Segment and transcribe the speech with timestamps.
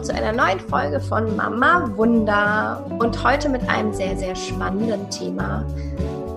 [0.00, 5.10] willkommen zu einer neuen Folge von Mama Wunder und heute mit einem sehr, sehr spannenden
[5.10, 5.66] Thema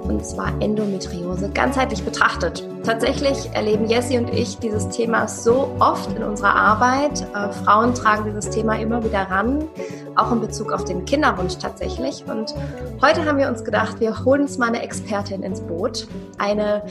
[0.04, 2.68] und zwar Endometriose ganzheitlich betrachtet.
[2.84, 7.22] Tatsächlich erleben Jessie und ich dieses Thema so oft in unserer Arbeit.
[7.34, 9.70] Äh, Frauen tragen dieses Thema immer wieder ran,
[10.16, 12.26] auch in Bezug auf den Kinderwunsch tatsächlich.
[12.28, 12.54] Und
[13.02, 16.08] heute haben wir uns gedacht, wir holen uns mal eine Expertin ins Boot.
[16.38, 16.84] Eine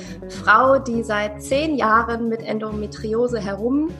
[0.42, 3.91] Frau, die seit zehn Jahren mit Endometriose herum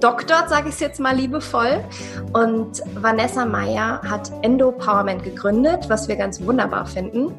[0.00, 1.84] doktort, sage ich es jetzt mal liebevoll.
[2.32, 7.32] Und Vanessa Meyer hat Endopowerment gegründet, was wir ganz wunderbar finden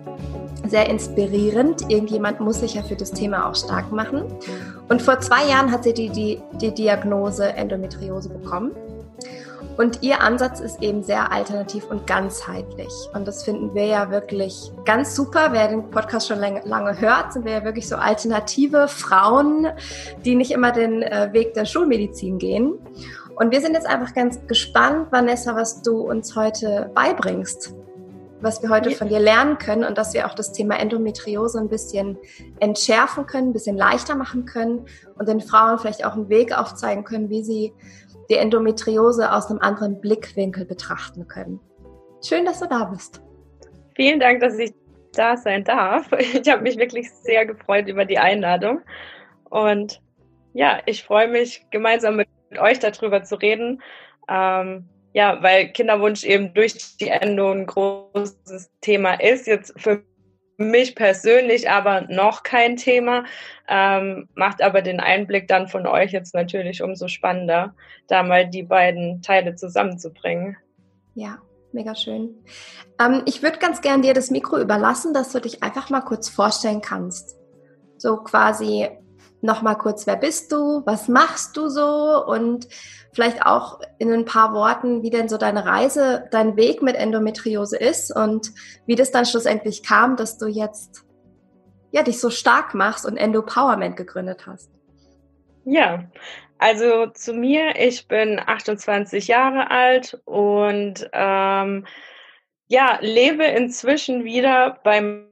[0.68, 1.90] sehr inspirierend.
[1.90, 4.24] Irgendjemand muss sich ja für das Thema auch stark machen.
[4.88, 8.72] Und vor zwei Jahren hat sie die, die, die Diagnose Endometriose bekommen.
[9.80, 12.92] Und ihr Ansatz ist eben sehr alternativ und ganzheitlich.
[13.14, 15.54] Und das finden wir ja wirklich ganz super.
[15.54, 19.68] Wer den Podcast schon lange, lange hört, sind wir ja wirklich so alternative Frauen,
[20.26, 22.74] die nicht immer den äh, Weg der Schulmedizin gehen.
[23.38, 27.74] Und wir sind jetzt einfach ganz gespannt, Vanessa, was du uns heute beibringst
[28.42, 31.68] was wir heute von dir lernen können und dass wir auch das Thema Endometriose ein
[31.68, 32.18] bisschen
[32.60, 34.86] entschärfen können, ein bisschen leichter machen können
[35.18, 37.74] und den Frauen vielleicht auch einen Weg aufzeigen können, wie sie
[38.30, 41.60] die Endometriose aus einem anderen Blickwinkel betrachten können.
[42.24, 43.22] Schön, dass du da bist.
[43.96, 44.74] Vielen Dank, dass ich
[45.14, 46.12] da sein darf.
[46.20, 48.82] Ich habe mich wirklich sehr gefreut über die Einladung.
[49.50, 50.02] Und
[50.54, 52.28] ja, ich freue mich, gemeinsam mit
[52.60, 53.82] euch darüber zu reden.
[54.28, 59.48] Ähm, ja, weil Kinderwunsch eben durch die Endo ein großes Thema ist.
[59.48, 60.04] Jetzt für
[60.60, 63.24] mich persönlich aber noch kein Thema,
[63.68, 67.74] ähm, macht aber den Einblick dann von euch jetzt natürlich umso spannender,
[68.08, 70.58] da mal die beiden Teile zusammenzubringen.
[71.16, 71.40] Ja,
[71.72, 72.36] mega schön.
[73.00, 76.30] Ähm, ich würde ganz gern dir das Mikro überlassen, dass du dich einfach mal kurz
[76.30, 77.38] vorstellen kannst.
[77.98, 78.90] So quasi
[79.42, 82.68] nochmal kurz, wer bist du, was machst du so und
[83.14, 87.78] vielleicht auch in ein paar Worten, wie denn so deine Reise, dein Weg mit Endometriose
[87.78, 88.52] ist und
[88.86, 91.06] wie das dann schlussendlich kam, dass du jetzt
[91.92, 94.70] ja dich so stark machst und Endopowerment gegründet hast.
[95.66, 96.06] Ja,
[96.58, 101.86] also zu mir, ich bin 28 Jahre alt und ähm,
[102.68, 105.29] ja, lebe inzwischen wieder beim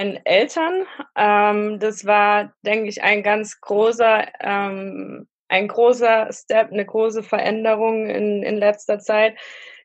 [0.00, 0.86] meinen Eltern.
[1.16, 8.06] Ähm, das war, denke ich, ein ganz großer, ähm, ein großer Step, eine große Veränderung
[8.06, 9.36] in, in letzter Zeit.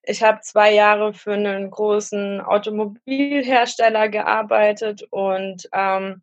[0.03, 6.21] Ich habe zwei Jahre für einen großen Automobilhersteller gearbeitet und ähm,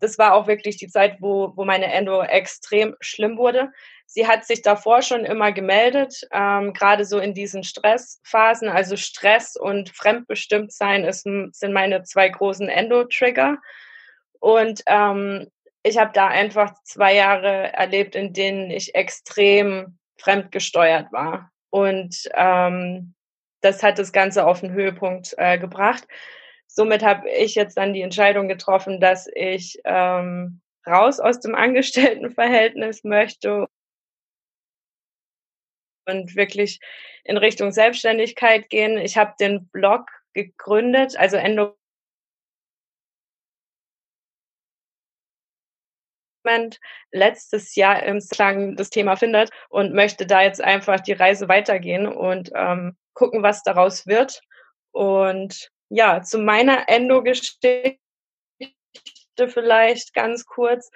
[0.00, 3.72] das war auch wirklich die Zeit, wo, wo meine Endo extrem schlimm wurde.
[4.14, 8.68] Sie hat sich davor schon immer gemeldet, ähm, gerade so in diesen Stressphasen.
[8.68, 13.58] Also Stress und Fremdbestimmtsein ist, sind meine zwei großen Endo-Trigger.
[14.38, 15.50] Und ähm,
[15.82, 21.50] ich habe da einfach zwei Jahre erlebt, in denen ich extrem fremdgesteuert war.
[21.70, 23.14] Und ähm,
[23.62, 26.06] das hat das Ganze auf den Höhepunkt äh, gebracht.
[26.68, 33.02] Somit habe ich jetzt dann die Entscheidung getroffen, dass ich ähm, raus aus dem Angestelltenverhältnis
[33.02, 33.66] möchte
[36.06, 36.80] und wirklich
[37.24, 38.98] in Richtung Selbstständigkeit gehen.
[38.98, 41.76] Ich habe den Blog gegründet, also Endo
[47.10, 52.06] letztes Jahr im Slang das Thema findet und möchte da jetzt einfach die Reise weitergehen
[52.06, 54.42] und ähm, gucken, was daraus wird.
[54.92, 57.98] Und ja, zu meiner Endo-Geschichte
[59.48, 60.90] vielleicht ganz kurz.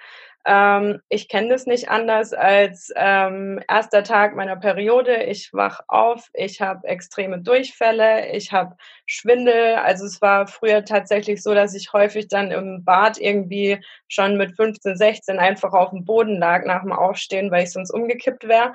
[0.45, 5.23] Ähm, ich kenne das nicht anders als ähm, erster Tag meiner Periode.
[5.23, 9.75] Ich wach auf, ich habe extreme Durchfälle, ich habe Schwindel.
[9.75, 14.55] Also es war früher tatsächlich so, dass ich häufig dann im Bad irgendwie schon mit
[14.55, 18.73] 15, 16 einfach auf dem Boden lag nach dem Aufstehen, weil ich sonst umgekippt wäre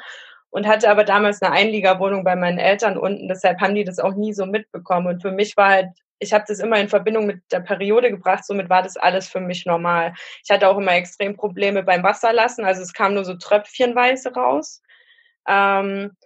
[0.50, 3.26] und hatte aber damals eine Einliegerwohnung bei meinen Eltern unten.
[3.26, 5.08] Deshalb haben die das auch nie so mitbekommen.
[5.08, 5.88] Und für mich war halt
[6.24, 9.40] ich habe das immer in Verbindung mit der Periode gebracht, somit war das alles für
[9.40, 10.14] mich normal.
[10.42, 14.82] Ich hatte auch immer extrem Probleme beim Wasserlassen, also es kam nur so tröpfchenweise raus.
[15.46, 16.16] Ähm,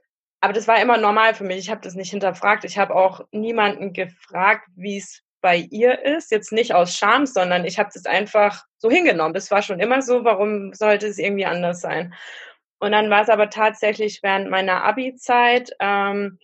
[0.41, 1.59] aber das war immer normal für mich.
[1.59, 2.65] Ich habe das nicht hinterfragt.
[2.65, 6.31] Ich habe auch niemanden gefragt, wie es bei ihr ist.
[6.31, 9.35] Jetzt nicht aus Scham, sondern ich habe das einfach so hingenommen.
[9.35, 10.25] Das war schon immer so.
[10.25, 12.15] Warum sollte es irgendwie anders sein?
[12.79, 16.39] Und dann war es aber tatsächlich während meiner Abi-Zeit ähm,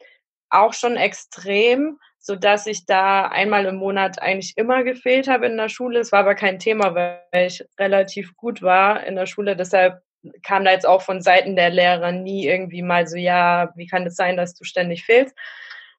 [0.50, 5.59] auch schon extrem so dass ich da einmal im Monat eigentlich immer gefehlt habe in
[5.59, 6.00] der Schule.
[6.00, 9.56] Es war aber kein Thema, weil ich relativ gut war in der Schule.
[9.56, 10.00] Deshalb
[10.43, 14.06] kam da jetzt auch von Seiten der Lehrer nie irgendwie mal so, ja, wie kann
[14.06, 15.37] es das sein, dass du ständig fehlst?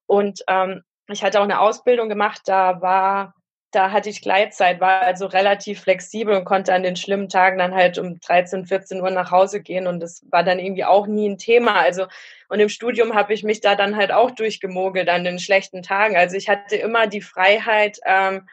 [0.08, 3.36] Und ähm, ich hatte auch eine Ausbildung gemacht, da war
[3.76, 7.76] da hatte ich Gleitzeit, war also relativ flexibel und konnte an den schlimmen Tagen dann
[7.76, 11.28] halt um 13, 14 Uhr nach Hause gehen und das war dann irgendwie auch nie
[11.28, 11.76] ein Thema.
[11.82, 12.08] Also
[12.48, 16.16] und im Studium habe ich mich da dann halt auch durchgemogelt an den schlechten Tagen.
[16.16, 18.48] Also ich hatte immer die Freiheit, ähm,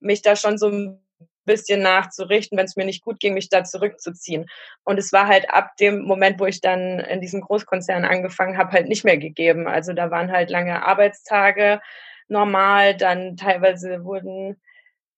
[0.00, 1.00] mich da schon so ein
[1.44, 4.46] bisschen nachzurichten, wenn es mir nicht gut ging, mich da zurückzuziehen.
[4.84, 8.72] Und es war halt ab dem Moment, wo ich dann in diesem Großkonzern angefangen habe,
[8.72, 9.66] halt nicht mehr gegeben.
[9.66, 11.80] Also da waren halt lange Arbeitstage
[12.28, 14.60] normal, dann teilweise wurden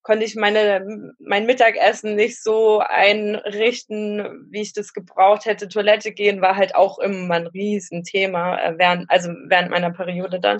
[0.03, 5.67] konnte ich meine, mein Mittagessen nicht so einrichten, wie ich das gebraucht hätte.
[5.67, 10.57] Toilette gehen war halt auch immer ein Riesenthema, äh, während, also während meiner Periode dann.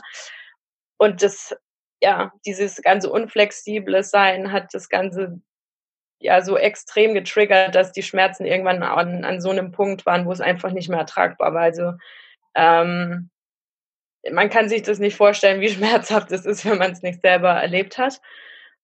[0.98, 1.56] Und das,
[2.01, 5.42] ja, dieses ganze unflexible Sein hat das Ganze
[6.19, 10.31] ja so extrem getriggert, dass die Schmerzen irgendwann an, an so einem Punkt waren, wo
[10.31, 11.63] es einfach nicht mehr ertragbar war.
[11.63, 11.94] Also
[12.54, 13.31] ähm,
[14.29, 17.50] man kann sich das nicht vorstellen, wie schmerzhaft es ist, wenn man es nicht selber
[17.50, 18.21] erlebt hat.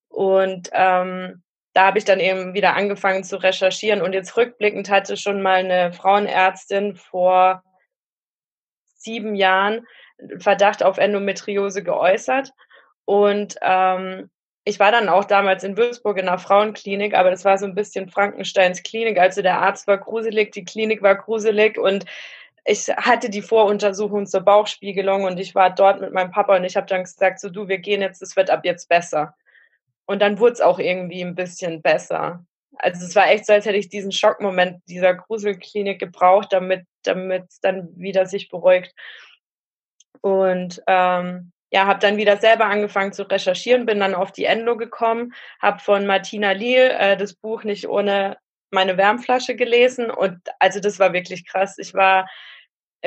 [0.10, 1.44] Und ähm,
[1.74, 4.02] da habe ich dann eben wieder angefangen zu recherchieren.
[4.02, 7.64] Und jetzt rückblickend hatte schon mal eine Frauenärztin vor
[8.96, 9.86] sieben Jahren
[10.40, 12.52] Verdacht auf Endometriose geäußert.
[13.06, 14.30] Und ähm,
[14.64, 17.76] ich war dann auch damals in Würzburg in einer Frauenklinik, aber das war so ein
[17.76, 19.20] bisschen Frankensteins Klinik.
[19.20, 22.06] Also der Arzt war gruselig, die Klinik war gruselig und
[22.68, 26.76] ich hatte die Voruntersuchung zur Bauchspiegelung und ich war dort mit meinem Papa und ich
[26.76, 29.34] habe dann gesagt, so du, wir gehen jetzt, es wird ab jetzt besser.
[30.06, 32.46] Und dann wurde es auch irgendwie ein bisschen besser.
[32.76, 37.60] Also es war echt so, als hätte ich diesen Schockmoment dieser Gruselklinik gebraucht, damit es
[37.62, 38.94] dann wieder sich beruhigt.
[40.20, 44.76] Und ähm, ja, habe dann wieder selber angefangen zu recherchieren, bin dann auf die Endo
[44.76, 48.38] gekommen, habe von Martina Liel äh, das Buch nicht ohne
[48.72, 51.78] meine Wärmflasche gelesen und also das war wirklich krass.
[51.78, 52.28] Ich war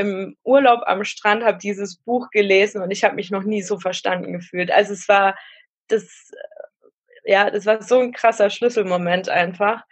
[0.00, 3.78] im Urlaub am Strand, habe dieses Buch gelesen und ich habe mich noch nie so
[3.78, 4.70] verstanden gefühlt.
[4.70, 5.36] Also es war
[5.88, 6.30] das
[7.24, 9.84] ja, das war so ein krasser Schlüsselmoment einfach.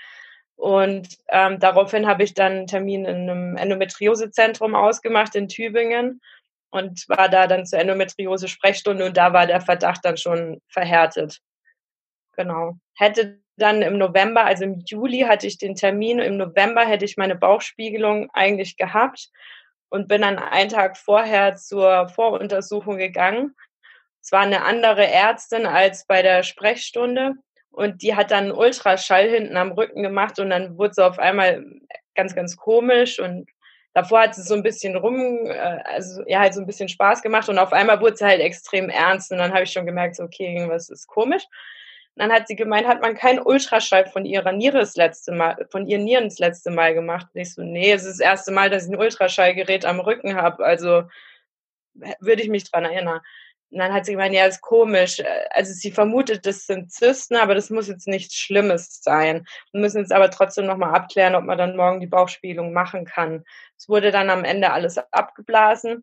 [0.57, 6.21] Und ähm, daraufhin habe ich dann einen Termin in einem Endometriosezentrum ausgemacht in Tübingen
[6.71, 11.39] und war da dann zur Endometriose-Sprechstunde und da war der Verdacht dann schon verhärtet.
[12.37, 12.75] Genau.
[12.97, 17.17] Hätte dann im November, also im Juli hatte ich den Termin, im November hätte ich
[17.17, 19.31] meine Bauchspiegelung eigentlich gehabt
[19.90, 23.55] und bin dann einen Tag vorher zur Voruntersuchung gegangen
[24.29, 27.32] es war eine andere Ärztin als bei der Sprechstunde
[27.70, 31.19] und die hat dann einen Ultraschall hinten am Rücken gemacht und dann wurde sie auf
[31.19, 31.64] einmal
[32.14, 33.49] ganz, ganz komisch und
[33.94, 37.23] davor hat sie so ein bisschen rum, äh, also ja, halt so ein bisschen Spaß
[37.23, 40.17] gemacht und auf einmal wurde sie halt extrem ernst und dann habe ich schon gemerkt,
[40.17, 41.44] so, okay, irgendwas ist komisch.
[42.19, 45.87] Dann hat sie gemeint, hat man keinen Ultraschall von ihrer Niere das letzte Mal, von
[45.87, 47.29] ihren Nieren das letzte Mal gemacht.
[47.32, 50.35] Und ich so, nee, es ist das erste Mal, dass ich ein Ultraschallgerät am Rücken
[50.35, 51.05] habe, also
[52.20, 53.20] würde ich mich dran erinnern.
[53.70, 55.23] Und dann hat sie gemeint, ja, ist komisch.
[55.50, 59.47] Also sie vermutet, das sind Zysten, aber das muss jetzt nichts Schlimmes sein.
[59.73, 63.44] Wir müssen jetzt aber trotzdem nochmal abklären, ob man dann morgen die Bauchspiegelung machen kann.
[63.76, 66.03] Es wurde dann am Ende alles abgeblasen.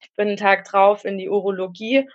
[0.00, 2.08] Ich bin einen Tag drauf in die Urologie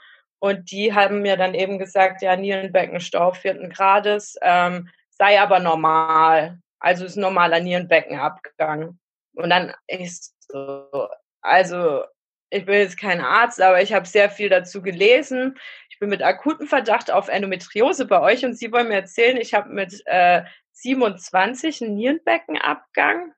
[0.43, 6.59] und die haben mir dann eben gesagt, ja, Nierenbeckenstau vierten Grades, ähm, sei aber normal.
[6.79, 8.99] Also ist normaler Nierenbeckenabgang.
[9.35, 11.07] Und dann ist so,
[11.41, 12.03] also
[12.49, 15.57] ich bin jetzt kein Arzt, aber ich habe sehr viel dazu gelesen.
[15.89, 19.53] Ich bin mit akutem Verdacht auf Endometriose bei euch und Sie wollen mir erzählen, ich
[19.53, 23.31] habe mit äh, 27 einen Nierenbeckenabgang.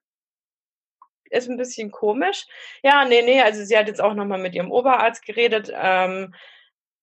[1.29, 2.47] Ist ein bisschen komisch.
[2.81, 5.71] Ja, nee, nee, also sie hat jetzt auch nochmal mit ihrem Oberarzt geredet.
[5.71, 6.33] Ähm,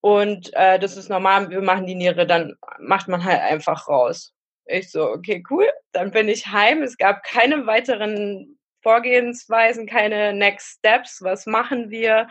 [0.03, 4.35] und äh, das ist normal, wir machen die Niere, dann macht man halt einfach raus.
[4.67, 5.69] Ich so, okay, cool.
[5.93, 6.83] Dann bin ich heim.
[6.83, 11.23] Es gab keine weiteren Vorgehensweisen, keine Next Steps.
[11.23, 12.29] Was machen wir?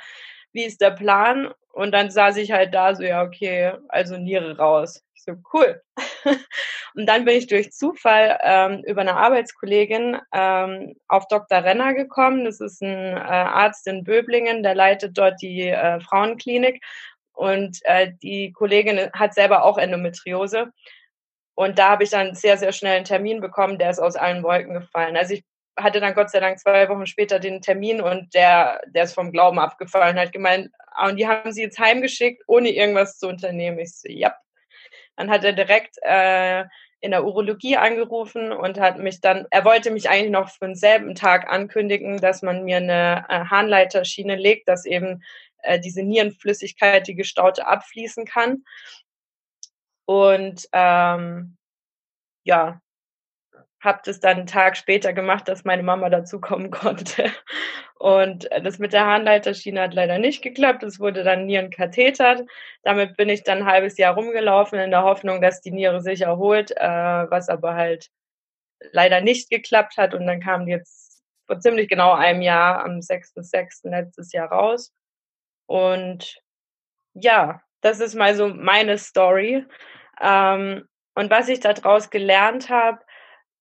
[0.52, 1.54] Wie ist der Plan?
[1.72, 5.02] Und dann saß ich halt da so, ja, okay, also Niere raus.
[5.16, 5.82] Ich so, cool.
[6.96, 11.64] und dann bin ich durch Zufall ähm, über eine Arbeitskollegin ähm, auf Dr.
[11.64, 12.44] Renner gekommen.
[12.44, 16.84] Das ist ein äh, Arzt in Böblingen, der leitet dort die äh, Frauenklinik.
[17.34, 20.72] Und äh, die Kollegin hat selber auch Endometriose.
[21.56, 24.44] Und da habe ich dann sehr, sehr schnell einen Termin bekommen, der ist aus allen
[24.44, 25.18] Wolken gefallen.
[25.18, 25.44] Also ich
[25.78, 29.32] hatte dann Gott sei Dank zwei Wochen später den Termin und der, der ist vom
[29.32, 33.80] Glauben abgefallen, hat gemeint, ah, und die haben sie jetzt heimgeschickt, ohne irgendwas zu unternehmen.
[33.80, 34.34] Ich so, ja.
[35.16, 36.66] Dann hat er direkt äh,
[37.00, 41.16] in der Urologie angerufen und hat mich dann, er wollte mich eigentlich noch für denselben
[41.16, 45.24] Tag ankündigen, dass man mir eine äh, Harnleiterschiene legt, dass eben
[45.64, 48.64] äh, diese Nierenflüssigkeit, die gestaute, abfließen kann.
[50.06, 51.58] Und ähm,
[52.44, 52.82] ja,
[53.82, 57.32] habe das dann einen Tag später gemacht, dass meine Mama dazukommen konnte.
[57.96, 60.84] Und das mit der Harnleiterschiene hat leider nicht geklappt.
[60.84, 62.46] Es wurde dann Nierenkatheter.
[62.84, 66.22] Damit bin ich dann ein halbes Jahr rumgelaufen in der Hoffnung, dass die Niere sich
[66.22, 66.84] erholt, äh,
[67.30, 68.10] was aber halt
[68.92, 70.14] leider nicht geklappt hat.
[70.14, 73.90] Und dann kam jetzt vor ziemlich genau einem Jahr, am 6.6.
[73.90, 74.94] letztes Jahr raus.
[75.72, 76.42] Und
[77.14, 79.66] ja, das ist mal so meine Story.
[80.20, 80.86] Ähm,
[81.16, 83.00] und was ich daraus gelernt habe,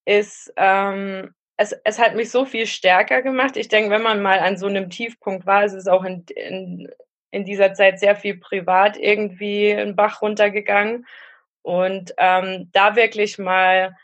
[0.05, 3.57] ist, ähm, es, es hat mich so viel stärker gemacht.
[3.57, 6.91] Ich denke, wenn man mal an so einem Tiefpunkt war, ist es auch in, in,
[7.31, 11.07] in dieser Zeit sehr viel privat irgendwie einen Bach runtergegangen.
[11.63, 13.97] Und ähm, da wirklich mal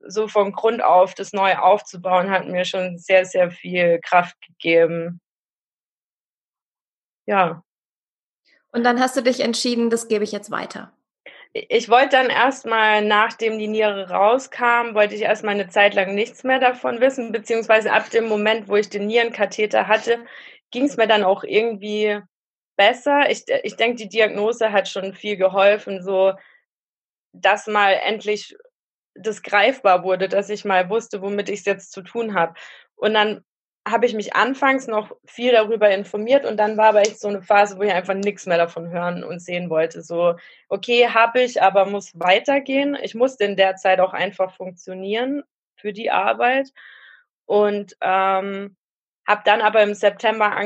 [0.00, 5.22] so von Grund auf das neu aufzubauen, hat mir schon sehr, sehr viel Kraft gegeben.
[7.26, 7.62] Ja.
[8.72, 10.92] Und dann hast du dich entschieden, das gebe ich jetzt weiter
[11.54, 16.44] ich wollte dann erstmal, nachdem die Niere rauskam, wollte ich erstmal eine Zeit lang nichts
[16.44, 20.24] mehr davon wissen, beziehungsweise ab dem Moment, wo ich den Nierenkatheter hatte,
[20.70, 22.20] ging es mir dann auch irgendwie
[22.76, 23.30] besser.
[23.30, 26.32] Ich, ich denke, die Diagnose hat schon viel geholfen, so
[27.34, 28.56] dass mal endlich
[29.14, 32.54] das greifbar wurde, dass ich mal wusste, womit ich es jetzt zu tun habe.
[32.94, 33.44] Und dann
[33.86, 37.42] habe ich mich anfangs noch viel darüber informiert und dann war aber echt so eine
[37.42, 40.02] Phase, wo ich einfach nichts mehr davon hören und sehen wollte.
[40.02, 40.36] So,
[40.68, 42.96] okay, habe ich, aber muss weitergehen.
[43.02, 45.42] Ich musste in der Zeit auch einfach funktionieren
[45.74, 46.68] für die Arbeit
[47.46, 48.76] und ähm,
[49.26, 50.56] habe dann aber im September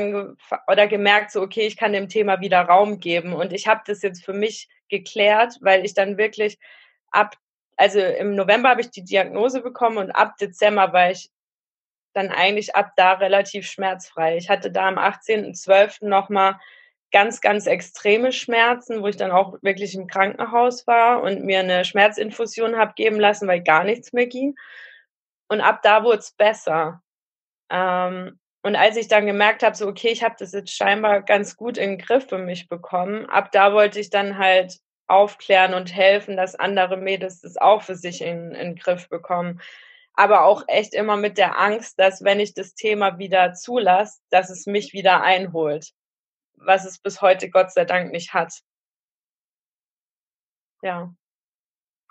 [0.67, 4.03] oder gemerkt, so okay, ich kann dem Thema wieder Raum geben und ich habe das
[4.03, 6.59] jetzt für mich geklärt, weil ich dann wirklich
[7.11, 7.35] ab
[7.77, 11.29] also im November habe ich die Diagnose bekommen und ab Dezember war ich
[12.17, 14.37] dann eigentlich ab da relativ schmerzfrei.
[14.37, 16.07] Ich hatte da am 18.12.
[16.07, 16.59] nochmal
[17.11, 21.85] ganz, ganz extreme Schmerzen, wo ich dann auch wirklich im Krankenhaus war und mir eine
[21.85, 24.55] Schmerzinfusion habe geben lassen, weil gar nichts mehr ging.
[25.47, 27.01] Und ab da wurde es besser.
[27.69, 31.55] Ähm, und als ich dann gemerkt habe, so okay, ich habe das jetzt scheinbar ganz
[31.55, 35.95] gut in den Griff für mich bekommen, ab da wollte ich dann halt aufklären und
[35.95, 39.61] helfen, dass andere Mädels das auch für sich in, in den Griff bekommen
[40.17, 44.49] aber auch echt immer mit der Angst, dass wenn ich das Thema wieder zulasse, dass
[44.49, 45.93] es mich wieder einholt,
[46.55, 48.51] was es bis heute Gott sei Dank nicht hat.
[50.81, 51.13] Ja.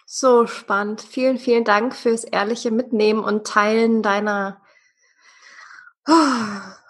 [0.07, 1.03] So spannend.
[1.03, 4.63] Vielen, vielen Dank fürs ehrliche Mitnehmen und Teilen deiner
[6.07, 6.13] oh,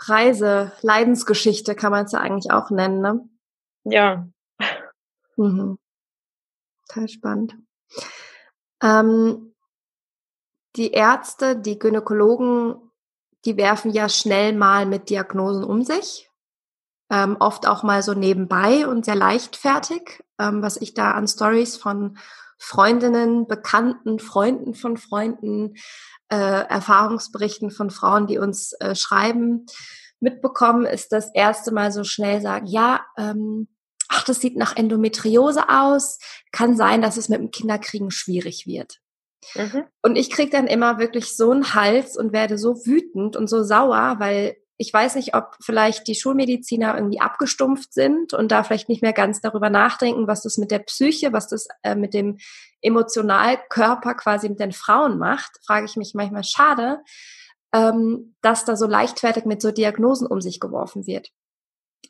[0.01, 3.27] Reise, Leidensgeschichte kann man es ja eigentlich auch nennen, ne?
[3.85, 4.29] Ja.
[5.37, 5.79] Mhm.
[6.87, 7.57] Total spannend.
[8.83, 9.56] Ähm,
[10.77, 12.77] die Ärzte, die Gynäkologen,
[13.45, 16.31] die werfen ja schnell mal mit Diagnosen um sich.
[17.11, 21.77] Ähm, oft auch mal so nebenbei und sehr leichtfertig, ähm, was ich da an Stories
[21.77, 22.19] von
[22.59, 25.75] Freundinnen, Bekannten, Freunden von Freunden,
[26.29, 29.67] äh, Erfahrungsberichten von Frauen, die uns äh, schreiben,
[30.19, 33.69] mitbekommen, ist das erste Mal so schnell sagen, ja, ähm,
[34.09, 36.19] ach, das sieht nach Endometriose aus,
[36.51, 39.01] kann sein, dass es mit dem Kinderkriegen schwierig wird.
[39.55, 39.85] Mhm.
[40.03, 43.63] Und ich krieg dann immer wirklich so einen Hals und werde so wütend und so
[43.63, 48.89] sauer, weil ich weiß nicht, ob vielleicht die Schulmediziner irgendwie abgestumpft sind und da vielleicht
[48.89, 52.37] nicht mehr ganz darüber nachdenken, was das mit der Psyche, was das äh, mit dem
[52.83, 57.01] Emotionalkörper quasi mit den Frauen macht, frage ich mich manchmal schade,
[57.73, 61.31] ähm, dass da so leichtfertig mit so Diagnosen um sich geworfen wird.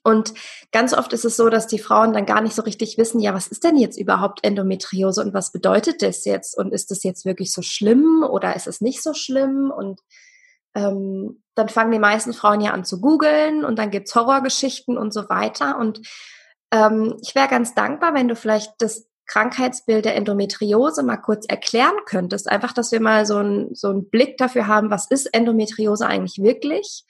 [0.07, 0.35] Und
[0.71, 3.35] ganz oft ist es so, dass die Frauen dann gar nicht so richtig wissen, ja,
[3.35, 6.57] was ist denn jetzt überhaupt Endometriose und was bedeutet das jetzt?
[6.57, 9.73] Und ist das jetzt wirklich so schlimm oder ist es nicht so schlimm?
[9.77, 10.01] Und
[10.77, 15.13] ähm, dann fangen die meisten Frauen ja an zu googeln und dann gibt's Horrorgeschichten und
[15.13, 15.77] so weiter.
[15.77, 16.03] Und
[16.71, 21.97] ähm, ich wäre ganz dankbar, wenn du vielleicht das Krankheitsbild der Endometriose mal kurz erklären
[22.07, 22.49] könntest.
[22.49, 26.39] Einfach, dass wir mal so, ein, so einen Blick dafür haben, was ist Endometriose eigentlich
[26.41, 27.05] wirklich?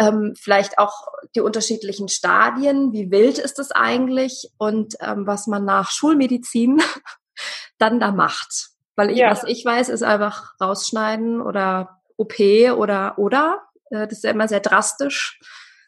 [0.00, 5.64] Ähm, vielleicht auch die unterschiedlichen Stadien, wie wild ist es eigentlich und ähm, was man
[5.64, 6.82] nach Schulmedizin
[7.78, 8.70] dann da macht.
[8.96, 9.30] Weil ich, ja.
[9.30, 12.40] was ich weiß, ist einfach rausschneiden oder OP
[12.76, 13.62] oder oder.
[13.90, 15.38] Äh, das ist ja immer sehr drastisch.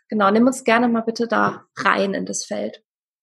[0.09, 2.83] Genau, nimm uns gerne mal bitte da rein in das Feld.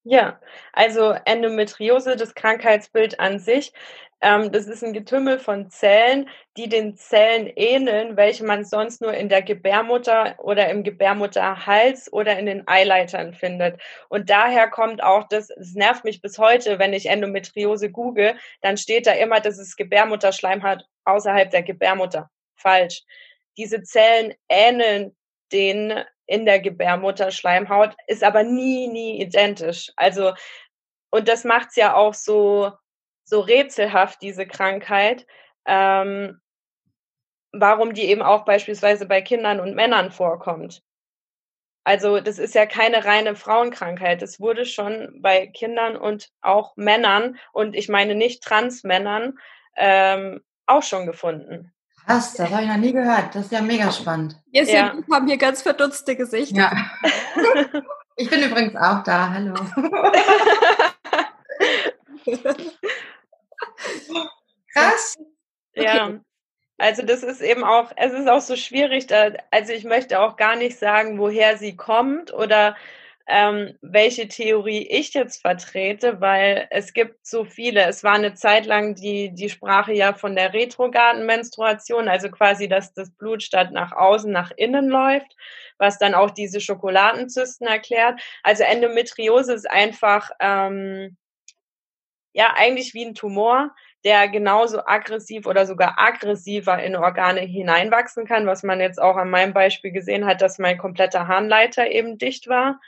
[0.10, 0.40] Ja,
[0.74, 3.74] also Endometriose, das Krankheitsbild an sich,
[4.22, 9.14] ähm, das ist ein Getümmel von Zellen, die den Zellen ähneln, welche man sonst nur
[9.14, 13.80] in der Gebärmutter oder im Gebärmutterhals oder in den Eileitern findet.
[14.10, 18.78] Und daher kommt auch das, es nervt mich bis heute, wenn ich Endometriose google, dann
[18.78, 22.32] steht da immer, dass es Gebärmutterschleim hat außerhalb der Gebärmutter.
[22.56, 23.04] Falsch.
[23.58, 25.16] Diese Zellen ähneln
[25.52, 29.92] den in der Gebärmutterschleimhaut, ist aber nie, nie identisch.
[29.96, 30.34] Also,
[31.12, 32.72] und das macht's ja auch so,
[33.26, 35.26] so rätselhaft, diese Krankheit,
[35.66, 36.40] ähm,
[37.52, 40.84] warum die eben auch beispielsweise bei Kindern und Männern vorkommt.
[41.84, 44.22] also das ist ja keine reine Frauenkrankheit.
[44.22, 49.40] Das wurde schon bei Kindern und auch Männern und ich meine nicht Transmännern
[49.76, 51.74] ähm, auch schon gefunden.
[52.10, 53.36] Krass, das habe ich noch nie gehört.
[53.36, 54.36] Das ist ja mega spannend.
[54.52, 54.96] Wir ja.
[55.12, 56.58] haben hier ganz verdutzte Gesichter.
[56.58, 56.92] Ja.
[58.16, 59.30] ich bin übrigens auch da.
[59.30, 59.54] Hallo.
[64.74, 65.18] Krass.
[65.76, 65.86] Okay.
[65.86, 66.20] Ja.
[66.80, 70.36] Also das ist eben auch, es ist auch so schwierig, da, also ich möchte auch
[70.36, 72.76] gar nicht sagen, woher sie kommt oder
[73.30, 77.86] ähm, welche Theorie ich jetzt vertrete, weil es gibt so viele.
[77.86, 82.68] Es war eine Zeit lang die, die Sprache ja von der retrograden Menstruation, also quasi,
[82.68, 85.36] dass das Blut statt nach außen nach innen läuft,
[85.78, 88.20] was dann auch diese Schokoladenzysten erklärt.
[88.42, 91.16] Also Endometriose ist einfach, ähm,
[92.34, 98.48] ja, eigentlich wie ein Tumor der genauso aggressiv oder sogar aggressiver in Organe hineinwachsen kann,
[98.48, 102.48] was man jetzt auch an meinem Beispiel gesehen hat, dass mein kompletter Harnleiter eben dicht
[102.48, 102.80] war.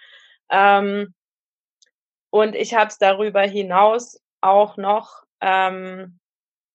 [0.51, 1.13] Ähm,
[2.29, 6.20] und ich habe es darüber hinaus auch noch ähm,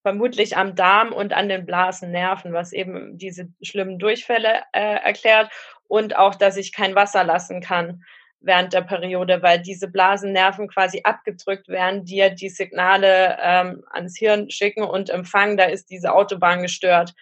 [0.03, 5.51] vermutlich am Darm und an den Blasennerven, was eben diese schlimmen Durchfälle äh, erklärt
[5.89, 8.05] und auch, dass ich kein Wasser lassen kann
[8.41, 14.17] während der Periode, weil diese Blasennerven quasi abgedrückt werden, die ja die Signale ähm, ans
[14.17, 17.13] Hirn schicken und empfangen, da ist diese Autobahn gestört.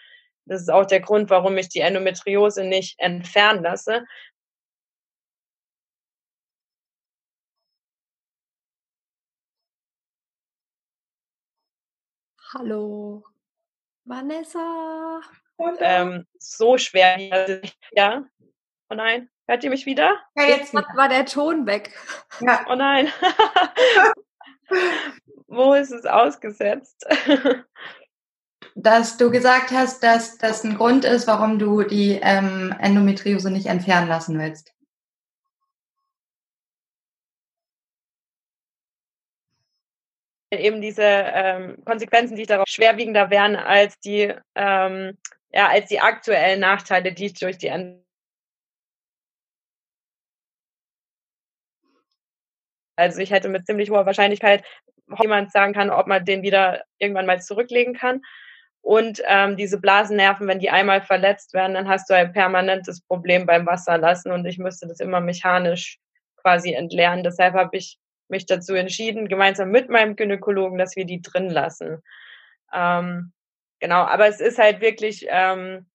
[0.47, 4.05] Das ist auch der Grund, warum ich die Endometriose nicht entfernen lasse.
[12.57, 13.25] Hallo,
[14.05, 15.21] Vanessa.
[15.81, 18.25] Ähm, so schwer, ja.
[18.89, 19.29] Oh nein.
[19.49, 20.21] Hört ihr mich wieder?
[20.37, 21.93] Ja, jetzt war der Ton weg.
[22.41, 22.65] Ja.
[22.71, 23.09] Oh nein.
[25.49, 27.05] Wo ist es ausgesetzt?
[28.77, 33.67] dass du gesagt hast, dass das ein Grund ist, warum du die ähm, Endometriose nicht
[33.67, 34.74] entfernen lassen willst.
[40.59, 45.19] Eben diese ähm, Konsequenzen, die darauf schwerwiegender wären als die, ähm,
[45.53, 47.71] ja, als die aktuellen Nachteile, die ich durch die
[52.97, 54.65] Also ich hätte mit ziemlich hoher Wahrscheinlichkeit
[55.21, 58.23] jemand sagen kann, ob man den wieder irgendwann mal zurücklegen kann.
[58.83, 63.47] Und ähm, diese Blasennerven, wenn die einmal verletzt werden, dann hast du ein permanentes Problem
[63.47, 65.99] beim Wasserlassen und ich müsste das immer mechanisch
[66.37, 67.23] quasi entleeren.
[67.23, 67.99] Deshalb habe ich
[68.35, 72.03] mich dazu entschieden, gemeinsam mit meinem Gynäkologen, dass wir die drin lassen.
[72.73, 73.33] Ähm,
[73.81, 75.87] genau, aber es ist halt wirklich ähm,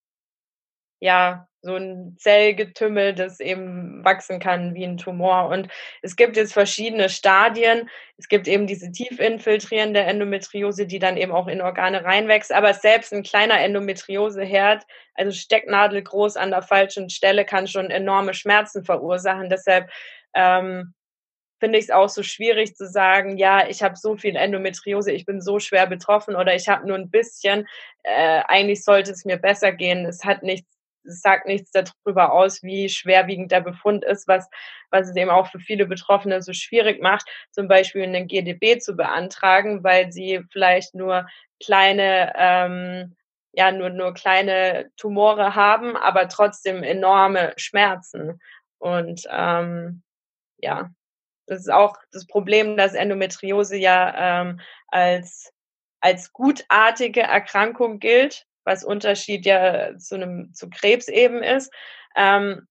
[1.01, 5.49] ja so ein Zellgetümmel, das eben wachsen kann wie ein Tumor.
[5.49, 5.67] Und
[6.01, 7.89] es gibt jetzt verschiedene Stadien.
[8.17, 12.53] Es gibt eben diese tief infiltrierende Endometriose, die dann eben auch in Organe reinwächst.
[12.53, 18.33] Aber selbst ein kleiner Endometrioseherd, also Stecknadel groß an der falschen Stelle, kann schon enorme
[18.33, 19.49] Schmerzen verursachen.
[19.49, 19.89] Deshalb
[20.33, 20.93] ähm,
[21.59, 25.25] finde ich es auch so schwierig zu sagen, ja, ich habe so viel Endometriose, ich
[25.25, 27.67] bin so schwer betroffen oder ich habe nur ein bisschen.
[28.03, 30.05] Äh, eigentlich sollte es mir besser gehen.
[30.05, 34.49] Es hat nichts es sagt nichts darüber aus, wie schwerwiegend der Befund ist, was,
[34.91, 38.95] was es eben auch für viele Betroffene so schwierig macht, zum Beispiel einen GDB zu
[38.95, 41.27] beantragen, weil sie vielleicht nur
[41.63, 43.15] kleine, ähm,
[43.53, 48.39] ja, nur, nur kleine Tumore haben, aber trotzdem enorme Schmerzen.
[48.77, 50.03] Und ähm,
[50.59, 50.91] ja,
[51.49, 55.51] das ist auch das Problem, dass Endometriose ja ähm, als,
[55.99, 61.73] als gutartige Erkrankung gilt was Unterschied ja zu einem zu Krebs eben ist.
[62.15, 62.67] Ähm,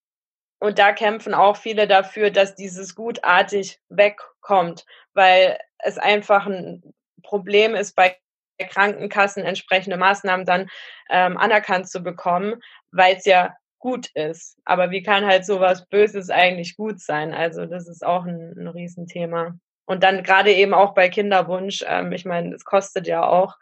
[0.60, 6.82] und da kämpfen auch viele dafür, dass dieses gutartig wegkommt, weil es einfach ein
[7.22, 8.16] Problem ist, bei
[8.58, 10.68] Krankenkassen entsprechende Maßnahmen dann
[11.10, 12.60] ähm, anerkannt zu bekommen,
[12.90, 14.58] weil es ja gut ist.
[14.64, 17.32] Aber wie kann halt sowas Böses eigentlich gut sein?
[17.32, 19.58] Also das ist auch ein, ein Riesenthema.
[19.86, 23.56] Und dann gerade eben auch bei Kinderwunsch, ähm, ich meine, es kostet ja auch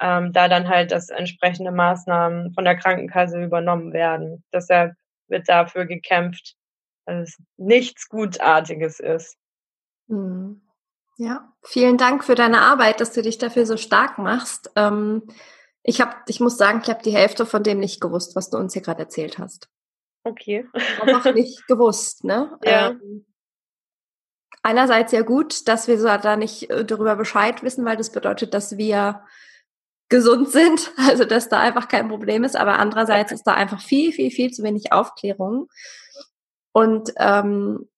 [0.00, 4.44] ähm, da dann halt das entsprechende Maßnahmen von der Krankenkasse übernommen werden.
[4.52, 4.94] Deshalb
[5.28, 6.54] wird dafür gekämpft,
[7.06, 9.36] dass es nichts Gutartiges ist.
[10.08, 10.60] Hm.
[11.18, 14.70] Ja, vielen Dank für deine Arbeit, dass du dich dafür so stark machst.
[14.76, 15.22] Ähm,
[15.88, 18.58] ich habe, ich muss sagen, ich habe die Hälfte von dem nicht gewusst, was du
[18.58, 19.68] uns hier gerade erzählt hast.
[20.24, 20.68] Okay.
[21.00, 22.58] Einfach nicht gewusst, ne?
[22.64, 22.90] Ja.
[22.90, 23.24] Ähm,
[24.64, 28.52] einerseits ja gut, dass wir so da nicht äh, darüber Bescheid wissen, weil das bedeutet,
[28.52, 29.22] dass wir
[30.08, 34.12] gesund sind, also dass da einfach kein Problem ist, aber andererseits ist da einfach viel,
[34.12, 35.68] viel, viel zu wenig Aufklärung.
[36.72, 37.88] Und ähm,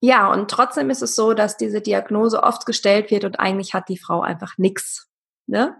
[0.00, 3.88] ja, und trotzdem ist es so, dass diese Diagnose oft gestellt wird und eigentlich hat
[3.88, 5.08] die Frau einfach nichts.
[5.48, 5.76] Ne?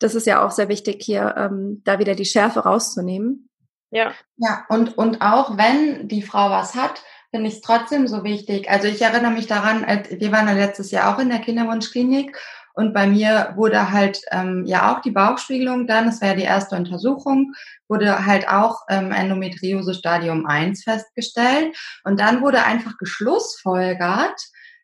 [0.00, 3.48] Das ist ja auch sehr wichtig, hier ähm, da wieder die Schärfe rauszunehmen.
[3.90, 4.12] Ja.
[4.36, 8.68] Ja, und, und auch wenn die Frau was hat, finde ich es trotzdem so wichtig.
[8.68, 12.36] Also ich erinnere mich daran, wir waren ja letztes Jahr auch in der Kinderwunschklinik
[12.74, 16.42] und bei mir wurde halt ähm, ja auch die Bauchspiegelung dann, das war ja die
[16.42, 17.52] erste Untersuchung,
[17.88, 21.76] wurde halt auch ähm, Endometriose Stadium 1 festgestellt.
[22.04, 24.40] Und dann wurde einfach geschlussfolgert,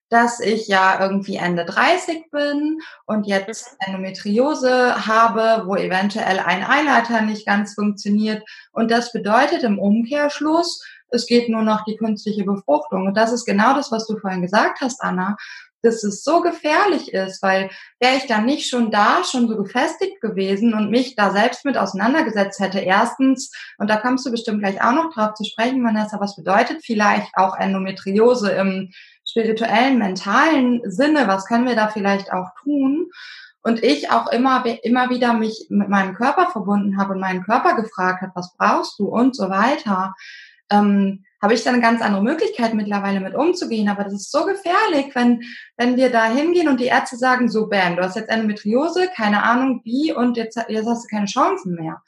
[0.09, 3.79] dass ich ja irgendwie Ende 30 bin und jetzt mhm.
[3.87, 8.43] Endometriose habe, wo eventuell ein Eileiter nicht ganz funktioniert.
[8.73, 13.07] Und das bedeutet im Umkehrschluss, es geht nur noch die künstliche Befruchtung.
[13.07, 15.37] Und das ist genau das, was du vorhin gesagt hast, Anna,
[15.83, 20.21] dass es so gefährlich ist, weil wäre ich dann nicht schon da, schon so gefestigt
[20.21, 24.83] gewesen und mich da selbst mit auseinandergesetzt hätte, erstens, und da kommst du bestimmt gleich
[24.83, 28.91] auch noch drauf zu sprechen, Vanessa, was bedeutet vielleicht auch Endometriose im
[29.37, 33.11] spirituellen, mentalen Sinne, was können wir da vielleicht auch tun?
[33.63, 37.75] Und ich auch immer, immer wieder mich mit meinem Körper verbunden habe und meinen Körper
[37.75, 40.15] gefragt hat, was brauchst du und so weiter.
[40.71, 43.89] Ähm, habe ich dann eine ganz andere Möglichkeit mittlerweile mit umzugehen.
[43.89, 45.43] Aber das ist so gefährlich, wenn,
[45.77, 49.43] wenn wir da hingehen und die Ärzte sagen, so, bam, du hast jetzt Endometriose, keine
[49.43, 52.03] Ahnung wie und jetzt, jetzt hast du keine Chancen mehr.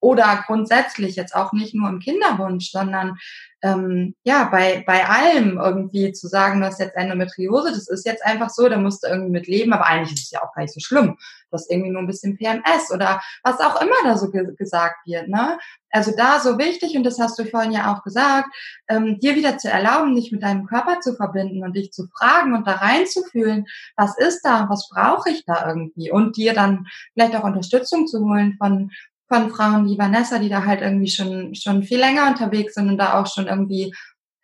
[0.00, 3.18] Oder grundsätzlich jetzt auch nicht nur im Kinderwunsch, sondern
[3.62, 8.24] ähm, ja, bei, bei allem irgendwie zu sagen, du hast jetzt Endometriose, das ist jetzt
[8.24, 10.62] einfach so, da musst du irgendwie mit leben, aber eigentlich ist es ja auch gar
[10.62, 11.16] nicht so schlimm.
[11.50, 15.06] Du hast irgendwie nur ein bisschen PMS oder was auch immer da so ge gesagt
[15.06, 15.28] wird.
[15.28, 15.58] Ne?
[15.90, 18.48] Also da so wichtig, und das hast du vorhin ja auch gesagt,
[18.88, 22.54] ähm, dir wieder zu erlauben, dich mit deinem Körper zu verbinden und dich zu fragen
[22.54, 27.36] und da reinzufühlen, was ist da, was brauche ich da irgendwie und dir dann vielleicht
[27.36, 28.90] auch Unterstützung zu holen von
[29.32, 32.98] von Frauen wie Vanessa, die da halt irgendwie schon, schon viel länger unterwegs sind und
[32.98, 33.94] da auch schon irgendwie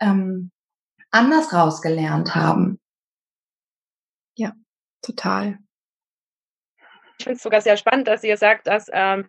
[0.01, 0.51] ähm,
[1.11, 2.81] anders rausgelernt haben.
[4.37, 4.53] Ja,
[5.03, 5.59] total.
[7.18, 9.29] Ich finde es sogar sehr spannend, dass ihr sagt, dass ähm,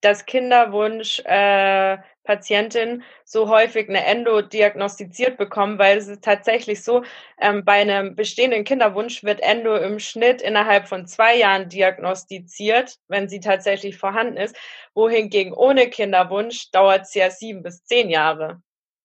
[0.00, 7.02] dass Kinderwunsch äh, Patientinnen so häufig eine Endo diagnostiziert bekommen, weil es ist tatsächlich so,
[7.40, 13.30] ähm, bei einem bestehenden Kinderwunsch wird Endo im Schnitt innerhalb von zwei Jahren diagnostiziert, wenn
[13.30, 14.54] sie tatsächlich vorhanden ist,
[14.94, 18.60] wohingegen ohne Kinderwunsch dauert es ja sieben bis zehn Jahre.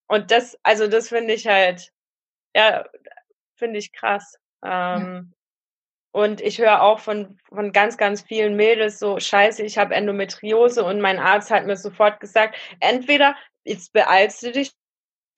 [0.07, 1.93] Und das, also das finde ich halt,
[2.55, 2.85] ja,
[3.55, 4.37] finde ich krass.
[4.65, 5.33] Ähm.
[6.13, 10.83] Und ich höre auch von, von ganz, ganz vielen Mädels so, scheiße, ich habe Endometriose
[10.83, 14.73] und mein Arzt hat mir sofort gesagt, entweder jetzt beeilst du dich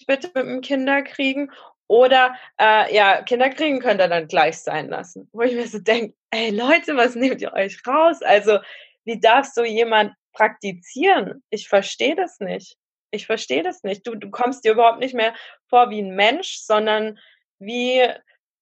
[0.06, 1.50] bitte mit dem Kinderkriegen
[1.88, 5.30] oder äh, ja, Kinder kriegen könnt ihr dann gleich sein lassen.
[5.32, 8.22] Wo ich mir so denke, ey Leute, was nehmt ihr euch raus?
[8.22, 8.60] Also,
[9.06, 11.42] wie darf so jemand praktizieren?
[11.52, 12.76] Ich verstehe das nicht.
[13.12, 14.06] Ich verstehe das nicht.
[14.06, 15.34] Du, du kommst dir überhaupt nicht mehr
[15.70, 17.18] vor wie ein Mensch, sondern
[17.60, 18.06] wie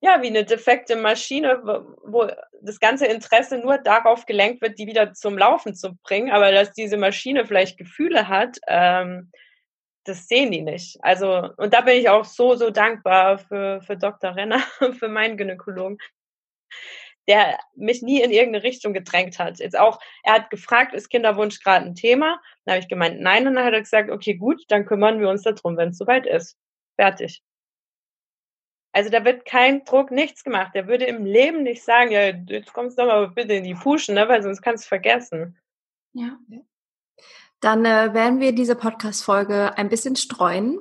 [0.03, 1.63] ja, wie eine defekte Maschine,
[2.03, 2.27] wo
[2.61, 6.73] das ganze Interesse nur darauf gelenkt wird, die wieder zum Laufen zu bringen, aber dass
[6.73, 9.31] diese Maschine vielleicht Gefühle hat, ähm,
[10.03, 10.97] das sehen die nicht.
[11.01, 14.35] Also, und da bin ich auch so, so dankbar für, für Dr.
[14.35, 14.59] Renner,
[14.99, 15.97] für meinen Gynäkologen,
[17.29, 19.59] der mich nie in irgendeine Richtung gedrängt hat.
[19.59, 22.41] Jetzt auch, er hat gefragt, ist Kinderwunsch gerade ein Thema?
[22.65, 25.29] Dann habe ich gemeint, nein, und dann hat er gesagt, okay, gut, dann kümmern wir
[25.29, 26.57] uns darum, wenn es soweit ist.
[26.97, 27.41] Fertig.
[28.93, 30.71] Also da wird kein Druck, nichts gemacht.
[30.75, 33.73] Der würde im Leben nicht sagen, ja, jetzt kommst du doch mal bitte in die
[33.73, 35.57] Puschen, ne, weil sonst kannst du vergessen.
[36.13, 36.37] Ja.
[37.59, 40.79] Dann äh, werden wir diese Podcast-Folge ein bisschen streuen,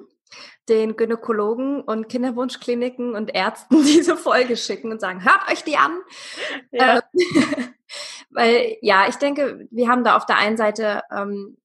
[0.68, 5.98] den Gynäkologen und Kinderwunschkliniken und Ärzten diese Folge schicken und sagen, hört euch die an.
[6.70, 6.98] Ja.
[6.98, 7.02] Äh,
[8.30, 11.56] weil, ja, ich denke, wir haben da auf der einen Seite, ähm,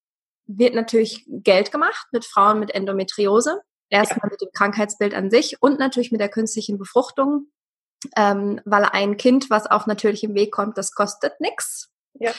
[0.46, 3.62] wird natürlich Geld gemacht mit Frauen mit Endometriose.
[3.90, 4.32] Erstmal ja.
[4.32, 7.48] mit dem Krankheitsbild an sich und natürlich mit der künstlichen Befruchtung,
[8.16, 11.90] ähm, weil ein Kind, was auf natürlichem Weg kommt, das kostet nichts.
[12.16, 12.32] Ja.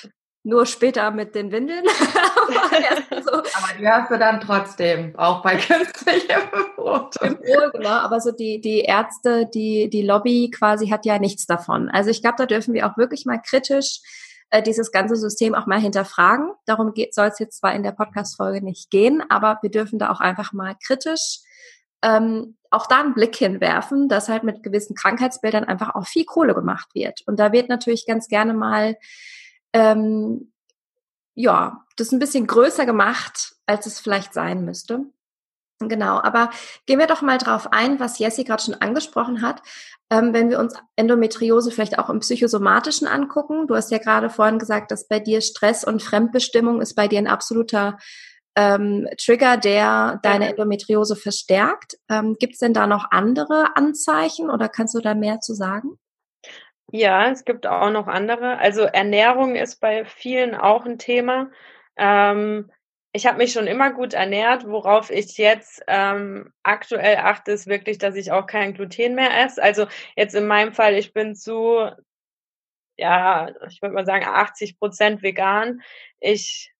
[0.45, 1.85] Nur später mit den Windeln.
[3.25, 3.33] so.
[3.33, 7.39] Aber die hast du dann trotzdem, auch bei künstlicher Befruchtung.
[7.73, 11.89] genau, aber so die, die Ärzte, die, die Lobby quasi hat ja nichts davon.
[11.91, 14.01] Also ich glaube, da dürfen wir auch wirklich mal kritisch
[14.51, 16.53] äh, dieses ganze System auch mal hinterfragen.
[16.67, 20.21] Darum soll es jetzt zwar in der Podcast-Folge nicht gehen, aber wir dürfen da auch
[20.21, 21.41] einfach mal kritisch
[22.03, 26.55] ähm, auch da einen Blick hinwerfen, dass halt mit gewissen Krankheitsbildern einfach auch viel Kohle
[26.55, 27.23] gemacht wird.
[27.27, 28.97] Und da wird natürlich ganz gerne mal
[29.73, 30.53] ähm,
[31.35, 35.05] ja, das ein bisschen größer gemacht, als es vielleicht sein müsste.
[35.81, 36.51] Genau, aber
[36.87, 39.62] gehen wir doch mal drauf ein, was Jessie gerade schon angesprochen hat.
[40.11, 44.59] Ähm, wenn wir uns Endometriose vielleicht auch im psychosomatischen angucken, du hast ja gerade vorhin
[44.59, 47.99] gesagt, dass bei dir Stress und Fremdbestimmung ist bei dir ein absoluter
[48.57, 51.97] ähm, Trigger, der deine Endometriose verstärkt.
[52.11, 55.99] Ähm, Gibt es denn da noch andere Anzeichen oder kannst du da mehr zu sagen?
[56.91, 58.59] Ja, es gibt auch noch andere.
[58.59, 61.51] Also Ernährung ist bei vielen auch ein Thema.
[61.97, 62.71] Ähm,
[63.18, 64.64] ich habe mich schon immer gut ernährt.
[64.68, 69.61] Worauf ich jetzt ähm, aktuell achte, ist wirklich, dass ich auch kein Gluten mehr esse.
[69.61, 71.90] Also jetzt in meinem Fall, ich bin zu,
[72.96, 75.83] ja, ich würde mal sagen, 80 Prozent vegan.
[76.20, 76.72] Ich,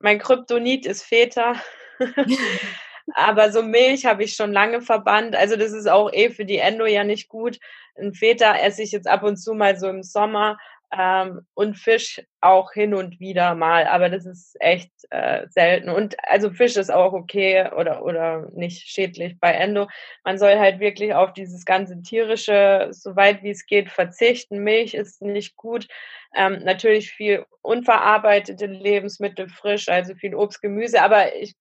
[0.00, 1.54] mein Kryptonit ist Feta.
[3.14, 5.36] Aber so Milch habe ich schon lange verbannt.
[5.36, 7.60] Also das ist auch eh für die Endo ja nicht gut.
[7.94, 10.58] Ein Feta esse ich jetzt ab und zu mal so im Sommer
[10.98, 15.88] ähm, und Fisch auch hin und wieder mal, aber das ist echt äh, selten.
[15.88, 19.88] Und also Fisch ist auch okay oder, oder nicht schädlich bei Endo.
[20.24, 24.62] Man soll halt wirklich auf dieses ganze tierische, soweit wie es geht, verzichten.
[24.62, 25.88] Milch ist nicht gut.
[26.34, 31.54] Ähm, natürlich viel unverarbeitete Lebensmittel frisch, also viel Obst, Gemüse, aber ich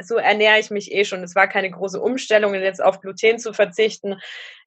[0.00, 1.22] so ernähre ich mich eh schon.
[1.22, 4.20] Es war keine große Umstellung, jetzt auf Gluten zu verzichten,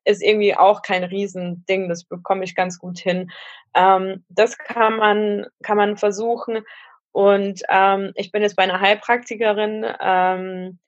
[0.04, 1.90] ist irgendwie auch kein Riesending.
[1.90, 3.32] Das bekomme ich ganz gut hin.
[3.74, 6.60] Ähm, das kann man, kann man versuchen.
[7.12, 10.80] Und ähm, ich bin jetzt bei einer Heilpraktikerin, ähm,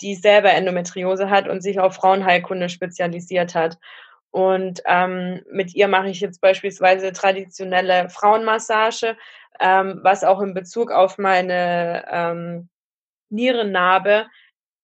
[0.00, 3.78] die selber Endometriose hat und sich auf Frauenheilkunde spezialisiert hat.
[4.30, 9.16] Und ähm, mit ihr mache ich jetzt beispielsweise traditionelle Frauenmassage,
[9.60, 12.68] ähm, was auch in Bezug auf meine ähm,
[13.32, 14.26] Nierennarbe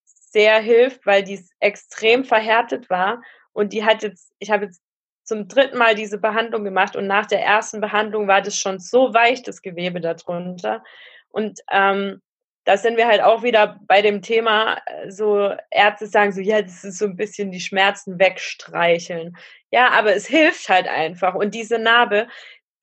[0.04, 3.22] sehr hilft, weil die extrem verhärtet war.
[3.52, 4.82] Und die hat jetzt, ich habe jetzt
[5.24, 9.12] zum dritten Mal diese Behandlung gemacht und nach der ersten Behandlung war das schon so
[9.12, 10.82] weich, das Gewebe darunter.
[11.28, 12.22] Und ähm,
[12.64, 16.60] da sind wir halt auch wieder bei dem Thema, äh, so Ärzte sagen so, ja,
[16.60, 19.36] das ist so ein bisschen die Schmerzen wegstreicheln.
[19.70, 21.34] Ja, aber es hilft halt einfach.
[21.34, 22.28] Und diese Narbe,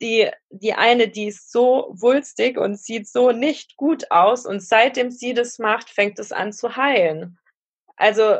[0.01, 5.11] die, die eine, die ist so wulstig und sieht so nicht gut aus und seitdem
[5.11, 7.37] sie das macht, fängt es an zu heilen.
[7.95, 8.39] Also,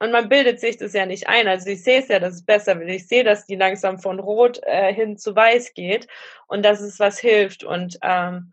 [0.00, 1.48] und man bildet sich das ja nicht ein.
[1.48, 2.90] Also ich sehe es ja, dass es besser wird.
[2.90, 6.06] Ich sehe, dass die langsam von rot äh, hin zu weiß geht
[6.46, 7.64] und dass es was hilft.
[7.64, 8.52] Und ähm,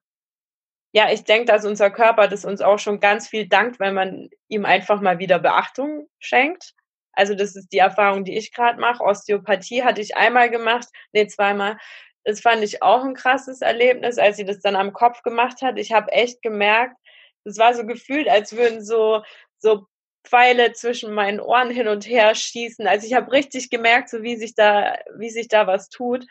[0.92, 4.30] ja, ich denke, dass unser Körper das uns auch schon ganz viel dankt, wenn man
[4.48, 6.74] ihm einfach mal wieder Beachtung schenkt.
[7.16, 9.04] Also das ist die Erfahrung, die ich gerade mache.
[9.04, 11.78] Osteopathie hatte ich einmal gemacht, nee, zweimal.
[12.26, 15.78] Das fand ich auch ein krasses Erlebnis, als sie das dann am Kopf gemacht hat.
[15.78, 16.98] Ich habe echt gemerkt,
[17.46, 19.22] es war so gefühlt, als würden so,
[19.60, 19.86] so
[20.26, 22.88] Pfeile zwischen meinen Ohren hin und her schießen.
[22.88, 26.26] Also ich habe richtig gemerkt, so wie sich da, wie sich da was tut.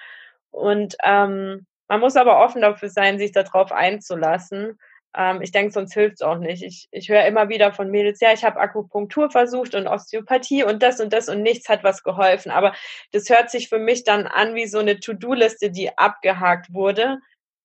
[0.50, 4.78] Und ähm, man muss aber offen dafür sein, sich darauf einzulassen.
[5.16, 6.62] Ähm, ich denke, sonst hilft es auch nicht.
[6.62, 10.82] Ich, ich höre immer wieder von Mädels, ja, ich habe Akupunktur versucht und Osteopathie und
[10.82, 12.50] das und das und nichts hat was geholfen.
[12.50, 12.74] Aber
[13.12, 17.18] das hört sich für mich dann an wie so eine To-Do-Liste, die abgehakt wurde,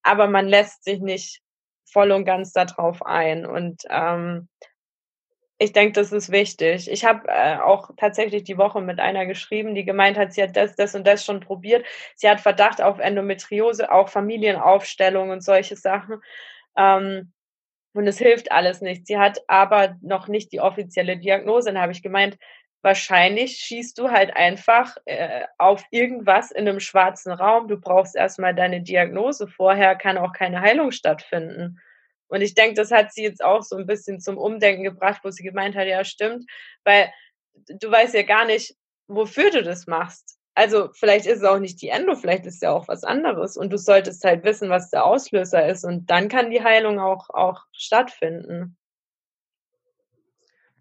[0.04, 1.42] aber man lässt sich nicht
[1.86, 3.46] voll und ganz darauf ein.
[3.46, 4.48] Und ähm,
[5.58, 6.90] ich denke, das ist wichtig.
[6.90, 10.56] Ich habe äh, auch tatsächlich die Woche mit einer geschrieben, die gemeint hat, sie hat
[10.56, 11.86] das, das und das schon probiert.
[12.16, 16.22] Sie hat Verdacht auf Endometriose, auch Familienaufstellung und solche Sachen.
[16.78, 17.34] Ähm,
[17.94, 19.08] und es hilft alles nicht.
[19.08, 21.72] Sie hat aber noch nicht die offizielle Diagnose.
[21.72, 22.38] Dann habe ich gemeint,
[22.82, 27.68] wahrscheinlich schießt du halt einfach äh, auf irgendwas in einem schwarzen Raum.
[27.68, 29.48] Du brauchst erstmal deine Diagnose.
[29.48, 31.80] Vorher kann auch keine Heilung stattfinden.
[32.28, 35.32] Und ich denke, das hat sie jetzt auch so ein bisschen zum Umdenken gebracht, wo
[35.32, 36.46] sie gemeint hat, ja, stimmt,
[36.84, 37.12] weil
[37.54, 38.76] du weißt ja gar nicht,
[39.08, 40.39] wofür du das machst.
[40.60, 43.56] Also vielleicht ist es auch nicht die Endo, vielleicht ist es ja auch was anderes.
[43.56, 45.86] Und du solltest halt wissen, was der Auslöser ist.
[45.86, 48.76] Und dann kann die Heilung auch, auch stattfinden.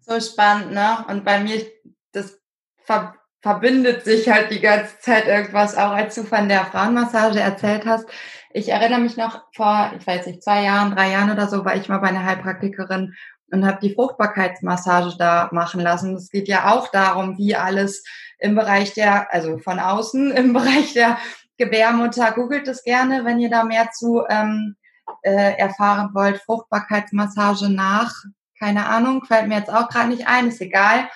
[0.01, 1.05] So spannend, ne?
[1.07, 1.65] Und bei mir,
[2.11, 2.41] das
[2.83, 7.85] ver verbindet sich halt die ganze Zeit irgendwas, auch als du von der Frauenmassage erzählt
[7.85, 8.05] hast.
[8.51, 11.77] Ich erinnere mich noch vor, ich weiß nicht, zwei Jahren, drei Jahren oder so, war
[11.77, 13.15] ich mal bei einer Heilpraktikerin
[13.51, 16.15] und habe die Fruchtbarkeitsmassage da machen lassen.
[16.15, 18.03] Es geht ja auch darum, wie alles
[18.37, 21.17] im Bereich der, also von außen, im Bereich der
[21.57, 22.31] Gebärmutter.
[22.31, 24.75] Googelt es gerne, wenn ihr da mehr zu ähm,
[25.23, 26.41] äh, erfahren wollt.
[26.41, 28.13] Fruchtbarkeitsmassage nach,
[28.57, 31.09] keine Ahnung, fällt mir jetzt auch gerade nicht ein, ist egal.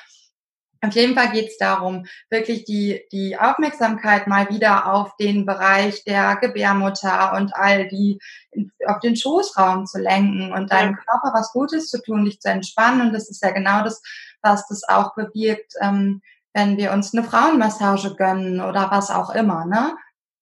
[0.84, 6.04] Auf jeden Fall geht es darum, wirklich die, die Aufmerksamkeit mal wieder auf den Bereich
[6.04, 8.19] der Gebärmutter und all die,
[8.86, 13.00] auf den Schoßraum zu lenken und deinem Körper was Gutes zu tun, dich zu entspannen.
[13.00, 14.02] Und das ist ja genau das,
[14.41, 16.22] was das auch bewirkt, ähm,
[16.54, 19.96] wenn wir uns eine Frauenmassage gönnen oder was auch immer, ne?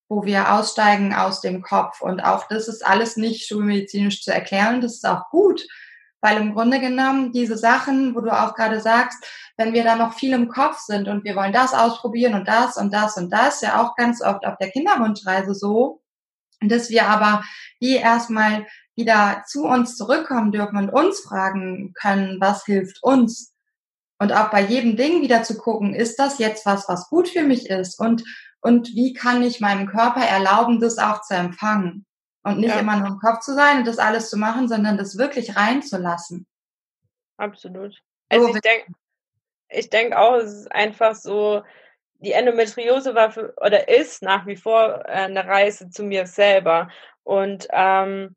[0.09, 2.01] Wo wir aussteigen aus dem Kopf.
[2.01, 4.81] Und auch das ist alles nicht schulmedizinisch zu erklären.
[4.81, 5.61] Das ist auch gut.
[6.21, 9.23] Weil im Grunde genommen diese Sachen, wo du auch gerade sagst,
[9.57, 12.77] wenn wir da noch viel im Kopf sind und wir wollen das ausprobieren und das
[12.77, 16.01] und das und das, ja auch ganz oft auf der Kinderwunschreise so,
[16.61, 17.43] dass wir aber
[17.81, 23.51] die erstmal wieder zu uns zurückkommen dürfen und uns fragen können, was hilft uns
[24.21, 27.41] und auch bei jedem Ding wieder zu gucken, ist das jetzt was, was gut für
[27.41, 27.99] mich ist?
[27.99, 28.23] Und,
[28.61, 32.05] und wie kann ich meinem Körper erlauben, das auch zu empfangen?
[32.43, 32.79] Und nicht ja.
[32.79, 36.47] immer nur im Kopf zu sein und das alles zu machen, sondern das wirklich reinzulassen.
[37.37, 38.01] Absolut.
[38.29, 38.93] Also so, ich denke
[39.71, 41.63] ich denk auch, es ist einfach so,
[42.19, 46.89] die Endometriose war für, oder ist nach wie vor äh, eine Reise zu mir selber.
[47.23, 48.35] Und ähm,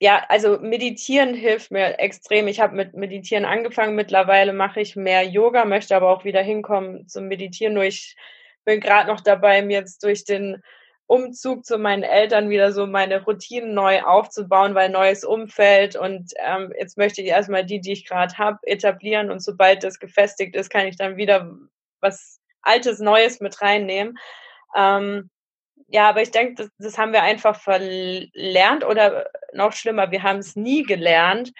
[0.00, 2.48] ja, also meditieren hilft mir extrem.
[2.48, 3.94] Ich habe mit Meditieren angefangen.
[3.94, 7.74] Mittlerweile mache ich mehr Yoga, möchte aber auch wieder hinkommen zum Meditieren.
[7.74, 8.16] Nur ich
[8.64, 10.62] bin gerade noch dabei, mir jetzt durch den
[11.10, 16.72] Umzug zu meinen Eltern wieder so meine Routinen neu aufzubauen, weil neues Umfeld und ähm,
[16.78, 20.70] jetzt möchte ich erstmal die, die ich gerade habe, etablieren und sobald das gefestigt ist,
[20.70, 21.52] kann ich dann wieder
[22.00, 24.18] was Altes, Neues mit reinnehmen.
[24.76, 25.30] Ähm,
[25.88, 30.38] ja, aber ich denke, das, das haben wir einfach verlernt oder noch schlimmer, wir haben
[30.38, 31.50] es nie gelernt,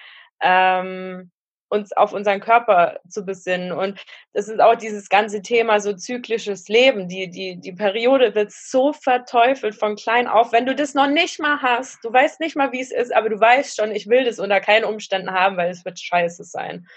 [0.41, 1.29] ähm,
[1.71, 3.71] uns auf unseren Körper zu besinnen.
[3.71, 4.03] Und
[4.33, 7.07] das ist auch dieses ganze Thema so zyklisches Leben.
[7.07, 10.51] Die, die, die Periode wird so verteufelt von klein auf.
[10.51, 13.29] Wenn du das noch nicht mal hast, du weißt nicht mal, wie es ist, aber
[13.29, 16.87] du weißt schon, ich will das unter keinen Umständen haben, weil es wird scheiße sein.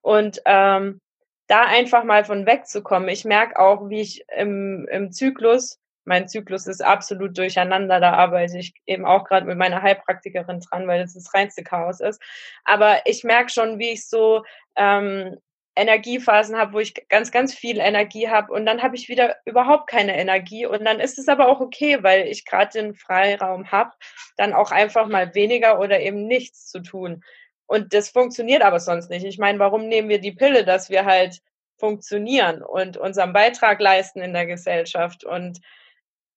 [0.00, 1.02] Und ähm,
[1.46, 3.08] da einfach mal von wegzukommen.
[3.10, 8.00] Ich merke auch, wie ich im, im Zyklus mein Zyklus ist absolut durcheinander.
[8.00, 12.00] Da arbeite ich eben auch gerade mit meiner Heilpraktikerin dran, weil das das reinste Chaos
[12.00, 12.20] ist.
[12.64, 14.42] Aber ich merke schon, wie ich so
[14.74, 15.36] ähm,
[15.76, 19.88] Energiephasen habe, wo ich ganz, ganz viel Energie habe und dann habe ich wieder überhaupt
[19.88, 23.92] keine Energie und dann ist es aber auch okay, weil ich gerade den Freiraum habe,
[24.36, 27.22] dann auch einfach mal weniger oder eben nichts zu tun.
[27.66, 29.24] Und das funktioniert aber sonst nicht.
[29.24, 31.40] Ich meine, warum nehmen wir die Pille, dass wir halt
[31.78, 35.60] funktionieren und unseren Beitrag leisten in der Gesellschaft und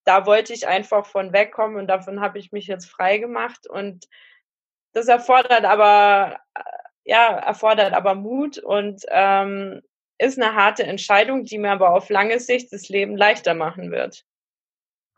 [0.03, 4.07] da wollte ich einfach von wegkommen und davon habe ich mich jetzt frei gemacht und
[4.93, 6.39] das erfordert aber
[7.03, 9.81] ja erfordert aber Mut und ähm,
[10.21, 14.23] ist eine harte Entscheidung, die mir aber auf lange Sicht das Leben leichter machen wird.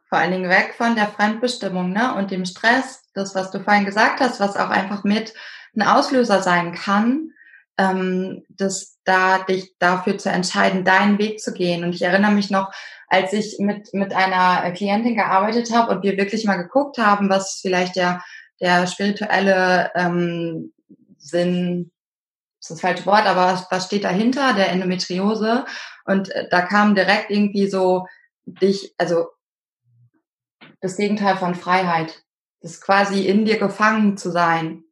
[0.07, 2.15] Vor allen Dingen weg von der Fremdbestimmung ne?
[2.15, 5.33] und dem Stress, das, was du vorhin gesagt hast, was auch einfach mit
[5.75, 7.31] ein Auslöser sein kann,
[7.77, 11.83] ähm, das da dich dafür zu entscheiden, deinen Weg zu gehen.
[11.83, 12.71] Und ich erinnere mich noch,
[13.13, 17.59] als ich mit, mit einer Klientin gearbeitet habe und wir wirklich mal geguckt haben, was
[17.61, 18.23] vielleicht der,
[18.59, 20.73] der spirituelle ähm,
[21.19, 21.91] Sinn,
[22.59, 25.63] ist das falsche Wort, aber was steht dahinter, der Endometriose?
[26.05, 28.07] Und äh, da kam direkt irgendwie so
[28.45, 29.27] dich, also
[30.81, 32.23] das Gegenteil von Freiheit,
[32.61, 34.85] das quasi in dir gefangen zu sein.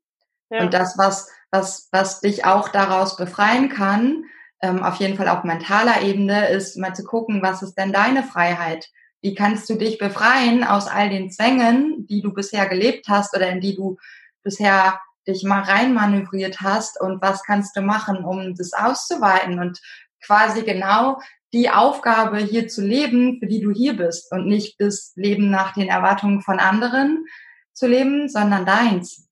[0.52, 0.62] Ja.
[0.62, 4.26] Und das, was, was, was dich auch daraus befreien kann,
[4.62, 8.24] ähm, auf jeden Fall auf mentaler Ebene, ist mal zu gucken, was ist denn deine
[8.24, 8.90] Freiheit?
[9.22, 13.50] Wie kannst du dich befreien aus all den Zwängen, die du bisher gelebt hast oder
[13.50, 13.98] in die du
[14.44, 19.80] bisher dich mal reinmanövriert hast und was kannst du machen, um das auszuweiten und
[20.24, 21.20] quasi genau
[21.54, 25.74] die Aufgabe hier zu leben, für die du hier bist und nicht das Leben nach
[25.74, 27.26] den Erwartungen von anderen
[27.74, 29.28] zu leben, sondern deins.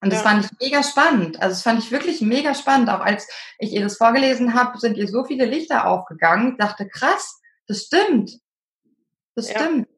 [0.00, 0.30] Und das ja.
[0.30, 1.40] fand ich mega spannend.
[1.40, 2.90] Also das fand ich wirklich mega spannend.
[2.90, 3.26] Auch als
[3.58, 6.52] ich ihr das vorgelesen habe, sind ihr so viele Lichter aufgegangen.
[6.52, 8.38] Ich dachte, krass, das stimmt.
[9.34, 9.60] Das ja.
[9.60, 9.88] stimmt.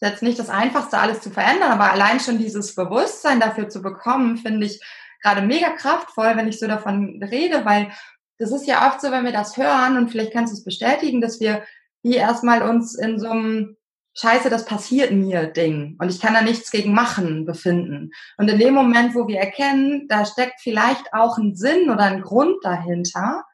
[0.00, 3.68] Das ist jetzt nicht das Einfachste, alles zu verändern, aber allein schon dieses Bewusstsein dafür
[3.68, 4.80] zu bekommen, finde ich
[5.22, 7.90] gerade mega kraftvoll, wenn ich so davon rede, weil
[8.38, 11.20] das ist ja oft so, wenn wir das hören und vielleicht kannst du es bestätigen,
[11.20, 11.64] dass wir
[12.04, 13.76] wie erstmal uns in so einem
[14.14, 18.10] scheiße, das passiert mir Ding und ich kann da nichts gegen machen befinden.
[18.36, 22.22] Und in dem Moment, wo wir erkennen, da steckt vielleicht auch ein Sinn oder ein
[22.22, 23.44] Grund dahinter,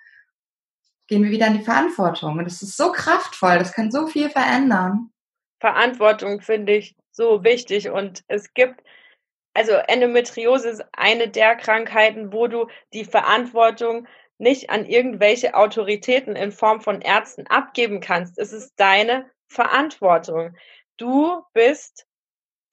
[1.06, 2.38] gehen wir wieder in die Verantwortung.
[2.38, 5.10] Und das ist so kraftvoll, das kann so viel verändern.
[5.60, 8.82] Verantwortung finde ich so wichtig und es gibt,
[9.54, 14.06] also Endometriose ist eine der Krankheiten, wo du die Verantwortung
[14.38, 18.38] nicht an irgendwelche Autoritäten in Form von Ärzten abgeben kannst.
[18.38, 20.56] Es ist deine Verantwortung.
[20.96, 22.06] Du bist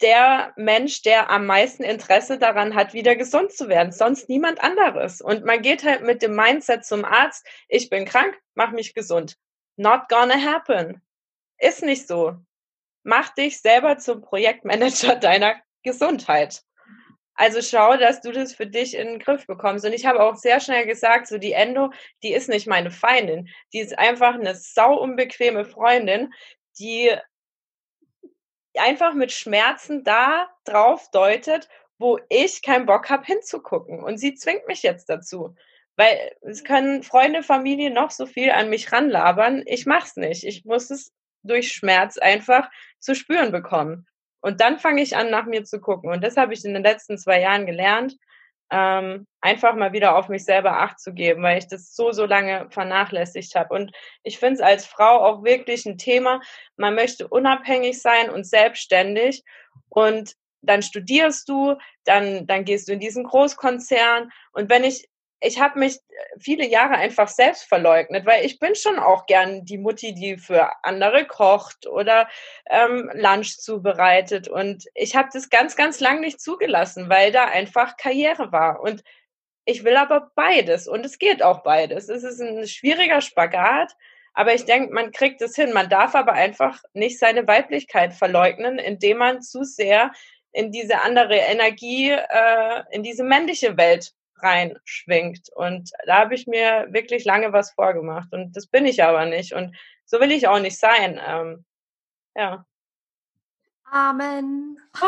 [0.02, 5.22] der Mensch, der am meisten Interesse daran hat, wieder gesund zu werden, sonst niemand anderes.
[5.22, 9.38] Und man geht halt mit dem Mindset zum Arzt, ich bin krank, mach mich gesund.
[9.78, 11.02] Not gonna happen.
[11.58, 12.36] Ist nicht so.
[13.04, 16.64] Mach dich selber zum Projektmanager deiner Gesundheit.
[17.34, 19.86] Also schau, dass du das für dich in den Griff bekommst.
[19.86, 21.92] Und ich habe auch sehr schnell gesagt, so die Endo,
[22.22, 23.50] die ist nicht meine Feindin.
[23.74, 26.32] Die ist einfach eine sau unbequeme Freundin,
[26.80, 27.12] die
[28.78, 31.68] einfach mit Schmerzen da drauf deutet,
[31.98, 34.04] wo ich keinen Bock habe hinzugucken.
[34.04, 35.56] Und sie zwingt mich jetzt dazu.
[35.98, 39.64] Weil es können Freunde, Familie noch so viel an mich ranlabern.
[39.66, 40.44] Ich mach's nicht.
[40.44, 41.12] Ich muss es
[41.44, 42.70] durch Schmerz einfach
[43.00, 44.08] zu spüren bekommen.
[44.42, 46.12] Und dann fange ich an, nach mir zu gucken.
[46.12, 48.18] Und das habe ich in den letzten zwei Jahren gelernt
[48.72, 52.26] ähm, einfach mal wieder auf mich selber Acht zu geben, weil ich das so, so
[52.26, 53.76] lange vernachlässigt habe.
[53.76, 53.92] Und
[54.24, 56.42] ich finde es als Frau auch wirklich ein Thema.
[56.78, 59.44] Man möchte unabhängig sein und selbstständig.
[59.90, 64.32] Und dann studierst du, dann, dann gehst du in diesen Großkonzern.
[64.54, 65.10] Und wenn ich,
[65.42, 66.00] ich habe mich
[66.40, 70.72] viele Jahre einfach selbst verleugnet, weil ich bin schon auch gern die Mutti, die für
[70.84, 72.30] andere kocht oder
[72.70, 74.48] ähm, Lunch zubereitet.
[74.48, 78.82] Und ich habe das ganz, ganz lang nicht zugelassen, weil da einfach Karriere war.
[78.82, 79.04] Und
[79.66, 82.08] ich will aber beides und es geht auch beides.
[82.08, 83.94] Es ist ein schwieriger Spagat,
[84.34, 85.74] aber ich denke, man kriegt es hin.
[85.74, 90.12] Man darf aber einfach nicht seine Weiblichkeit verleugnen, indem man zu sehr
[90.52, 94.14] in diese andere Energie, äh, in diese männliche Welt
[94.44, 95.50] reinschwingt.
[95.56, 98.32] Und da habe ich mir wirklich lange was vorgemacht.
[98.32, 99.54] Und das bin ich aber nicht.
[99.54, 99.76] Und
[100.06, 101.20] so will ich auch nicht sein.
[101.26, 101.66] Ähm,
[102.36, 102.66] ja.
[103.86, 104.78] Amen.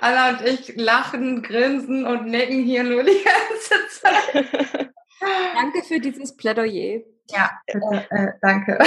[0.00, 4.90] Anna und ich lachen, grinsen und nicken hier nur die ganze Zeit.
[5.54, 7.02] Danke für dieses Plädoyer.
[7.30, 8.78] Ja, bitte, äh, danke.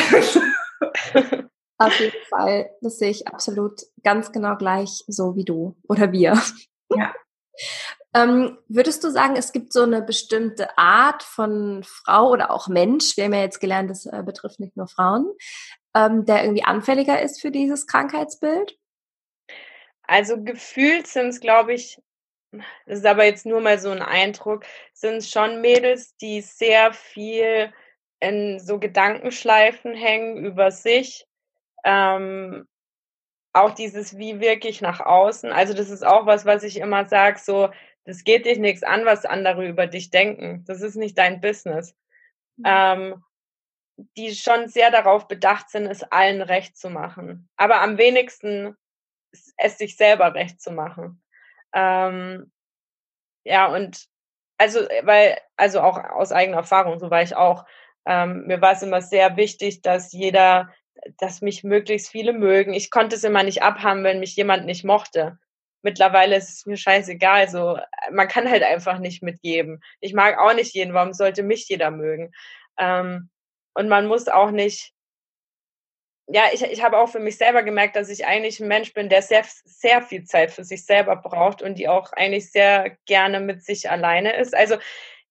[1.78, 6.38] Auf jeden Fall, das sehe ich absolut ganz genau gleich so wie du oder wir.
[6.90, 7.14] Ja.
[8.14, 13.18] Ähm, würdest du sagen, es gibt so eine bestimmte Art von Frau oder auch Mensch,
[13.18, 15.26] wir haben ja jetzt gelernt, das äh, betrifft nicht nur Frauen,
[15.96, 18.78] ähm, der irgendwie anfälliger ist für dieses Krankheitsbild?
[20.04, 22.00] Also gefühlt sind es, glaube ich,
[22.86, 26.94] das ist aber jetzt nur mal so ein Eindruck, sind es schon Mädels, die sehr
[26.94, 27.74] viel
[28.20, 31.26] in so Gedankenschleifen hängen über sich.
[31.84, 32.68] Ähm,
[33.54, 35.52] auch dieses, wie wirklich nach außen.
[35.52, 37.70] Also das ist auch was, was ich immer sage, so,
[38.06, 40.64] das geht dich nichts an, was andere über dich denken.
[40.66, 41.96] Das ist nicht dein Business.
[42.58, 42.64] Mhm.
[42.66, 43.24] Ähm,
[44.18, 47.48] die schon sehr darauf bedacht sind, es allen recht zu machen.
[47.58, 48.76] Aber am wenigsten
[49.58, 51.22] es sich selber recht zu machen.
[51.74, 52.52] Ähm,
[53.44, 54.08] ja, und
[54.58, 57.66] also, weil, also auch aus eigener Erfahrung, so war ich auch.
[58.06, 60.74] Ähm, mir war es immer sehr wichtig, dass jeder,
[61.18, 62.74] dass mich möglichst viele mögen.
[62.74, 65.38] Ich konnte es immer nicht abhaben, wenn mich jemand nicht mochte.
[65.82, 67.50] Mittlerweile ist es mir scheißegal.
[67.50, 67.78] So,
[68.12, 69.82] man kann halt einfach nicht mitgeben.
[70.00, 70.94] Ich mag auch nicht jeden.
[70.94, 72.32] Warum sollte mich jeder mögen?
[72.80, 73.30] Ähm,
[73.74, 74.94] und man muss auch nicht,
[76.28, 79.10] ja, ich, ich habe auch für mich selber gemerkt, dass ich eigentlich ein Mensch bin,
[79.10, 83.42] der sehr, sehr viel Zeit für sich selber braucht und die auch eigentlich sehr gerne
[83.42, 84.56] mit sich alleine ist.
[84.56, 84.78] Also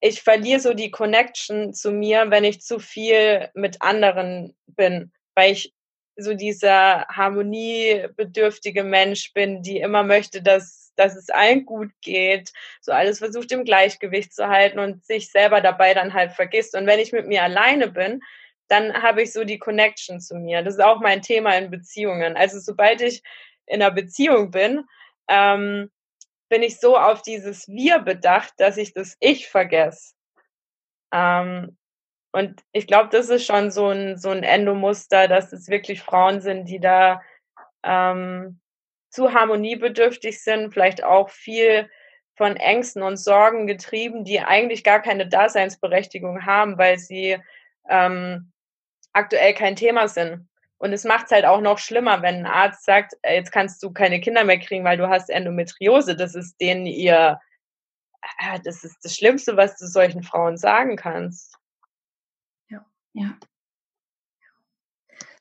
[0.01, 5.53] ich verliere so die Connection zu mir, wenn ich zu viel mit anderen bin, weil
[5.53, 5.73] ich
[6.17, 12.93] so dieser harmoniebedürftige Mensch bin, die immer möchte, dass, dass es allen gut geht, so
[12.93, 16.75] alles versucht im Gleichgewicht zu halten und sich selber dabei dann halt vergisst.
[16.75, 18.21] Und wenn ich mit mir alleine bin,
[18.69, 20.63] dann habe ich so die Connection zu mir.
[20.63, 22.37] Das ist auch mein Thema in Beziehungen.
[22.37, 23.23] Also sobald ich
[23.67, 24.85] in einer Beziehung bin,
[25.29, 25.91] ähm,
[26.49, 30.15] bin ich so auf dieses Wir bedacht, dass ich das Ich vergesse.
[31.13, 31.77] Ähm,
[32.33, 36.41] und ich glaube, das ist schon so ein, so ein Endomuster, dass es wirklich Frauen
[36.41, 37.23] sind, die da
[37.83, 38.61] ähm,
[39.11, 41.91] zu harmoniebedürftig sind, vielleicht auch viel
[42.35, 47.39] von Ängsten und Sorgen getrieben, die eigentlich gar keine Daseinsberechtigung haben, weil sie
[47.89, 48.51] ähm,
[49.13, 50.49] aktuell kein Thema sind.
[50.79, 53.83] Und es macht es halt auch noch schlimmer, wenn ein Arzt sagt, äh, jetzt kannst
[53.83, 56.17] du keine Kinder mehr kriegen, weil du hast Endometriose.
[56.17, 57.39] Das ist denen ihr,
[58.39, 61.57] äh, das ist das Schlimmste, was du solchen Frauen sagen kannst.
[63.13, 63.37] Ja.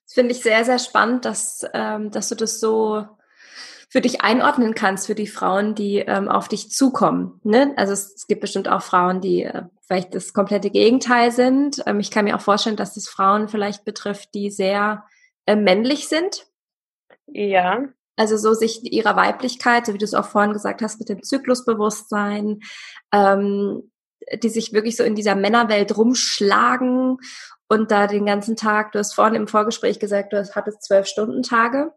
[0.06, 3.06] Das finde ich sehr, sehr spannend, dass, ähm, dass du das so
[3.92, 7.42] für dich einordnen kannst, für die Frauen, die ähm, auf dich zukommen.
[7.44, 7.74] Ne?
[7.76, 11.84] Also es, es, gibt bestimmt auch Frauen, die äh, vielleicht das komplette Gegenteil sind.
[11.86, 15.04] Ähm, ich kann mir auch vorstellen, dass das Frauen vielleicht betrifft, die sehr
[15.46, 16.46] äh, männlich sind.
[17.28, 17.84] Ja.
[18.16, 21.24] Also so sich ihrer Weiblichkeit, so wie du es auch vorhin gesagt hast, mit dem
[21.24, 22.60] Zyklusbewusstsein,
[23.14, 23.92] ähm,
[24.42, 27.18] die sich wirklich so in dieser Männerwelt rumschlagen
[27.72, 31.42] und da den ganzen Tag, du hast vorhin im Vorgespräch gesagt, du hattest zwölf Stunden
[31.42, 31.94] Tage.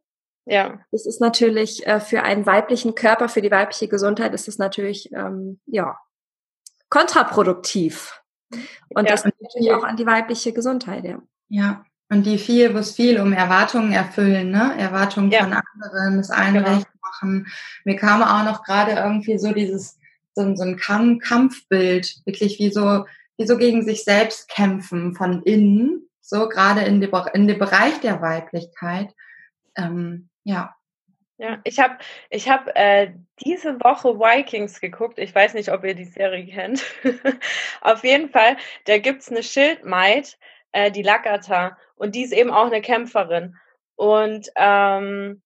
[0.46, 0.78] Ja.
[0.92, 5.10] Das ist natürlich äh, für einen weiblichen Körper, für die weibliche Gesundheit ist es natürlich,
[5.12, 5.98] ähm, ja,
[6.90, 8.22] kontraproduktiv.
[8.90, 9.10] Und ja.
[9.10, 11.20] das natürlich auch an die weibliche Gesundheit, ja.
[11.48, 11.84] Ja.
[12.08, 14.78] Und die viel, wo es viel um Erwartungen erfüllen, ne?
[14.78, 15.40] Erwartungen ja.
[15.42, 16.76] von anderen, das eine genau.
[16.76, 17.48] recht machen.
[17.84, 19.98] Mir kam auch noch gerade irgendwie so dieses,
[20.36, 20.78] so, so ein
[21.18, 23.06] Kampfbild, wirklich wie so,
[23.38, 28.00] die so gegen sich selbst kämpfen von innen, so gerade in, dem, in dem Bereich
[28.00, 29.14] der Weiblichkeit.
[29.76, 30.74] Ähm, ja.
[31.36, 31.98] Ja, ich habe
[32.30, 33.12] ich hab, äh,
[33.44, 35.18] diese Woche Vikings geguckt.
[35.18, 36.84] Ich weiß nicht, ob ihr die Serie kennt.
[37.80, 40.38] Auf jeden Fall, da gibt's eine Schildmaid,
[40.70, 43.56] äh, die Lakata, und die ist eben auch eine Kämpferin.
[43.96, 45.42] Und ähm,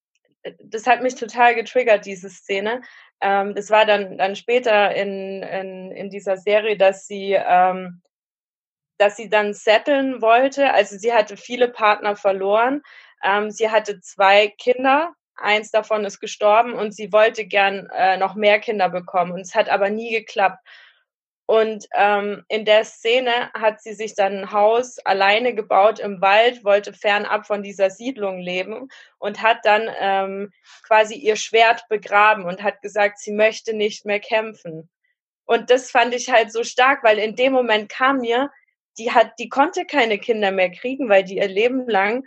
[0.62, 2.82] das hat mich total getriggert, diese Szene,
[3.20, 8.02] ähm, das war dann, dann später in, in, in dieser Serie, dass sie, ähm,
[8.98, 10.72] dass sie dann setteln wollte.
[10.72, 12.82] Also sie hatte viele Partner verloren.
[13.22, 18.34] Ähm, sie hatte zwei Kinder, eins davon ist gestorben und sie wollte gern äh, noch
[18.34, 20.58] mehr Kinder bekommen und es hat aber nie geklappt.
[21.50, 26.62] Und ähm, in der Szene hat sie sich dann ein Haus alleine gebaut im Wald,
[26.62, 30.52] wollte fernab von dieser Siedlung leben und hat dann ähm,
[30.86, 34.90] quasi ihr Schwert begraben und hat gesagt, sie möchte nicht mehr kämpfen.
[35.46, 38.50] Und das fand ich halt so stark, weil in dem Moment kam mir,
[38.98, 42.26] die hat, die konnte keine Kinder mehr kriegen, weil die ihr Leben lang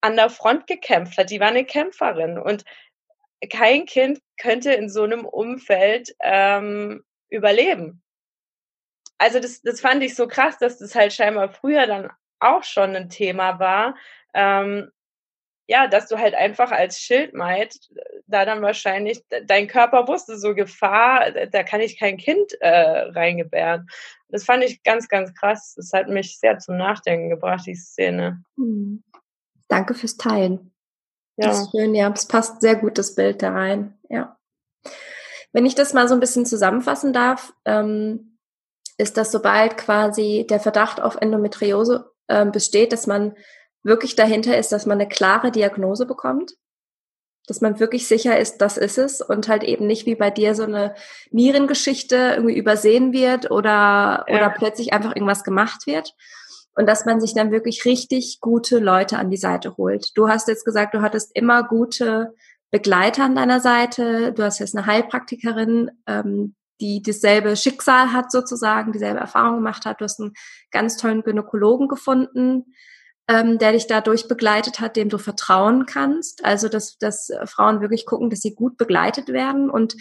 [0.00, 1.28] an der Front gekämpft hat.
[1.28, 2.64] Die war eine Kämpferin und
[3.50, 8.01] kein Kind könnte in so einem Umfeld ähm, überleben.
[9.22, 12.10] Also das, das fand ich so krass, dass das halt scheinbar früher dann
[12.40, 13.94] auch schon ein Thema war.
[14.34, 14.90] Ähm,
[15.68, 17.78] ja, dass du halt einfach als Schildmaid
[18.26, 23.86] da dann wahrscheinlich, dein Körper wusste so Gefahr, da kann ich kein Kind äh, reingebären.
[24.28, 25.74] Das fand ich ganz, ganz krass.
[25.76, 28.42] Das hat mich sehr zum Nachdenken gebracht, die Szene.
[28.56, 29.04] Hm.
[29.68, 30.74] Danke fürs Teilen.
[31.36, 31.46] Ja.
[31.46, 32.10] Das ist schön, ja.
[32.12, 33.96] Es passt sehr gut, das Bild da rein.
[34.08, 34.36] Ja.
[35.52, 38.31] Wenn ich das mal so ein bisschen zusammenfassen darf, ähm,
[39.02, 43.34] ist das, sobald quasi der Verdacht auf Endometriose äh, besteht, dass man
[43.82, 46.52] wirklich dahinter ist, dass man eine klare Diagnose bekommt,
[47.46, 50.54] dass man wirklich sicher ist, das ist es und halt eben nicht wie bei dir
[50.54, 50.94] so eine
[51.30, 54.36] Nierengeschichte irgendwie übersehen wird oder, ja.
[54.36, 56.14] oder plötzlich einfach irgendwas gemacht wird,
[56.74, 60.16] und dass man sich dann wirklich richtig gute Leute an die Seite holt.
[60.16, 62.34] Du hast jetzt gesagt, du hattest immer gute
[62.70, 64.32] Begleiter an deiner Seite.
[64.32, 70.00] Du hast jetzt eine Heilpraktikerin, ähm, die dasselbe Schicksal hat sozusagen, dieselbe Erfahrung gemacht hat.
[70.00, 70.32] Du hast einen
[70.72, 72.74] ganz tollen Gynäkologen gefunden,
[73.28, 76.44] ähm, der dich dadurch begleitet hat, dem du vertrauen kannst.
[76.44, 79.94] Also dass, dass Frauen wirklich gucken, dass sie gut begleitet werden und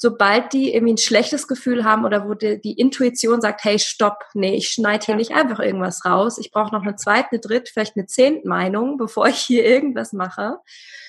[0.00, 4.22] sobald die irgendwie ein schlechtes Gefühl haben oder wo die, die Intuition sagt, hey, stopp,
[4.32, 6.38] nee, ich schneide hier nicht einfach irgendwas raus.
[6.38, 10.12] Ich brauche noch eine zweite, eine dritte, vielleicht eine zehnte Meinung, bevor ich hier irgendwas
[10.12, 10.58] mache.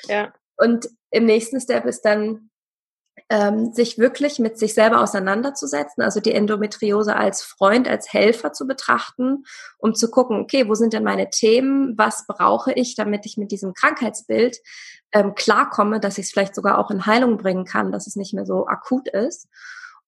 [0.07, 0.33] Ja.
[0.57, 2.48] Und im nächsten Step ist dann,
[3.29, 8.65] ähm, sich wirklich mit sich selber auseinanderzusetzen, also die Endometriose als Freund, als Helfer zu
[8.65, 9.43] betrachten,
[9.77, 13.51] um zu gucken, okay, wo sind denn meine Themen, was brauche ich, damit ich mit
[13.51, 14.57] diesem Krankheitsbild
[15.11, 18.33] ähm, klarkomme, dass ich es vielleicht sogar auch in Heilung bringen kann, dass es nicht
[18.33, 19.47] mehr so akut ist.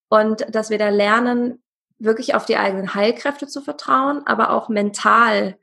[0.08, 1.62] Und dass wir da lernen,
[1.98, 5.56] wirklich auf die eigenen Heilkräfte zu vertrauen, aber auch mental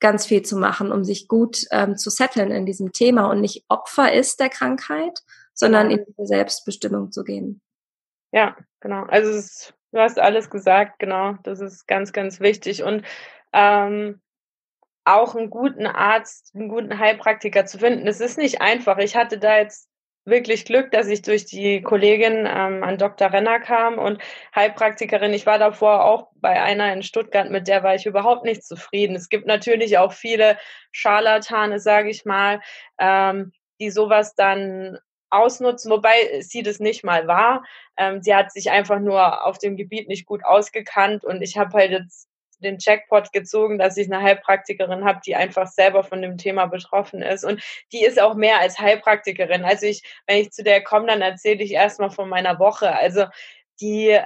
[0.00, 3.64] ganz viel zu machen, um sich gut ähm, zu setteln in diesem Thema und nicht
[3.68, 5.20] Opfer ist der Krankheit,
[5.54, 6.02] sondern genau.
[6.02, 7.60] in die Selbstbestimmung zu gehen.
[8.32, 9.04] Ja, genau.
[9.04, 11.34] Also ist, du hast alles gesagt, genau.
[11.44, 12.82] Das ist ganz, ganz wichtig.
[12.82, 13.04] Und
[13.52, 14.20] ähm,
[15.04, 18.06] auch einen guten Arzt, einen guten Heilpraktiker zu finden.
[18.06, 18.98] Es ist nicht einfach.
[18.98, 19.88] Ich hatte da jetzt
[20.24, 23.30] wirklich Glück, dass ich durch die Kollegin ähm, an Dr.
[23.30, 24.22] Renner kam und
[24.54, 25.34] Heilpraktikerin.
[25.34, 29.16] Ich war davor auch bei einer in Stuttgart, mit der war ich überhaupt nicht zufrieden.
[29.16, 30.58] Es gibt natürlich auch viele
[30.92, 32.60] Scharlatane, sage ich mal,
[32.98, 34.98] ähm, die sowas dann
[35.30, 37.64] ausnutzen, wobei sie das nicht mal war.
[37.96, 41.72] Ähm, sie hat sich einfach nur auf dem Gebiet nicht gut ausgekannt und ich habe
[41.78, 42.28] halt jetzt
[42.64, 47.22] den Jackpot gezogen, dass ich eine Heilpraktikerin habe, die einfach selber von dem Thema betroffen
[47.22, 47.44] ist.
[47.44, 47.62] Und
[47.92, 49.64] die ist auch mehr als Heilpraktikerin.
[49.64, 52.96] Also ich, wenn ich zu der komme, dann erzähle ich erstmal von meiner Woche.
[52.96, 53.26] Also
[53.80, 54.18] die,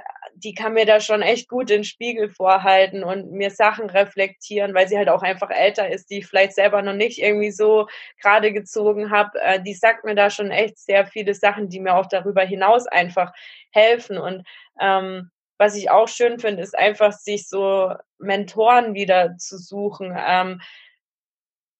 [0.43, 4.87] die kann mir da schon echt gut den Spiegel vorhalten und mir Sachen reflektieren, weil
[4.87, 7.87] sie halt auch einfach älter ist, die ich vielleicht selber noch nicht irgendwie so
[8.21, 9.39] gerade gezogen habe.
[9.41, 12.87] Äh, die sagt mir da schon echt sehr viele Sachen, die mir auch darüber hinaus
[12.87, 13.33] einfach
[13.71, 14.17] helfen.
[14.17, 14.47] Und
[14.79, 20.17] ähm, was ich auch schön finde, ist einfach, sich so Mentoren wieder zu suchen.
[20.17, 20.61] Ähm,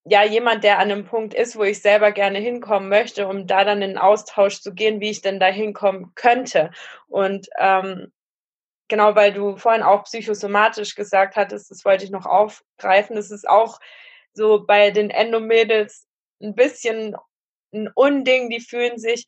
[0.05, 3.63] ja, jemand, der an einem Punkt ist, wo ich selber gerne hinkommen möchte, um da
[3.63, 6.71] dann in Austausch zu gehen, wie ich denn da hinkommen könnte.
[7.07, 8.11] Und ähm,
[8.89, 13.47] genau, weil du vorhin auch psychosomatisch gesagt hattest, das wollte ich noch aufgreifen, das ist
[13.47, 13.79] auch
[14.33, 16.07] so bei den Endomädels
[16.41, 17.15] ein bisschen
[17.73, 19.27] ein Unding, die fühlen sich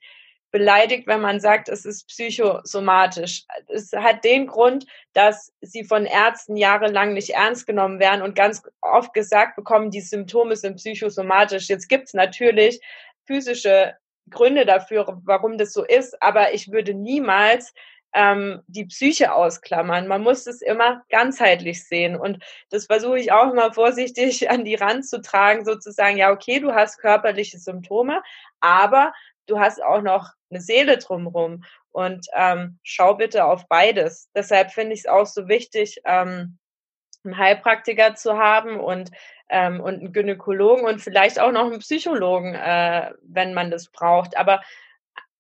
[0.52, 3.46] beleidigt, wenn man sagt, es ist psychosomatisch.
[3.68, 8.62] Es hat den Grund, dass sie von Ärzten jahrelang nicht ernst genommen werden und ganz
[8.82, 11.70] oft gesagt bekommen, die Symptome sind psychosomatisch.
[11.70, 12.82] Jetzt gibt es natürlich
[13.26, 13.96] physische
[14.30, 17.74] Gründe dafür, warum das so ist, aber ich würde niemals
[18.14, 20.08] ähm, die Psyche ausklammern.
[20.08, 22.16] Man muss es immer ganzheitlich sehen.
[22.16, 26.60] Und das versuche ich auch immer vorsichtig an die Rand zu tragen, sozusagen, ja, okay,
[26.60, 28.22] du hast körperliche Symptome,
[28.60, 29.14] aber
[29.48, 31.64] du hast auch noch eine Seele drumherum.
[31.92, 34.30] Und ähm, schau bitte auf beides.
[34.34, 36.58] Deshalb finde ich es auch so wichtig, ähm,
[37.24, 39.12] einen Heilpraktiker zu haben und,
[39.50, 44.38] ähm, und einen Gynäkologen und vielleicht auch noch einen Psychologen, äh, wenn man das braucht.
[44.38, 44.62] Aber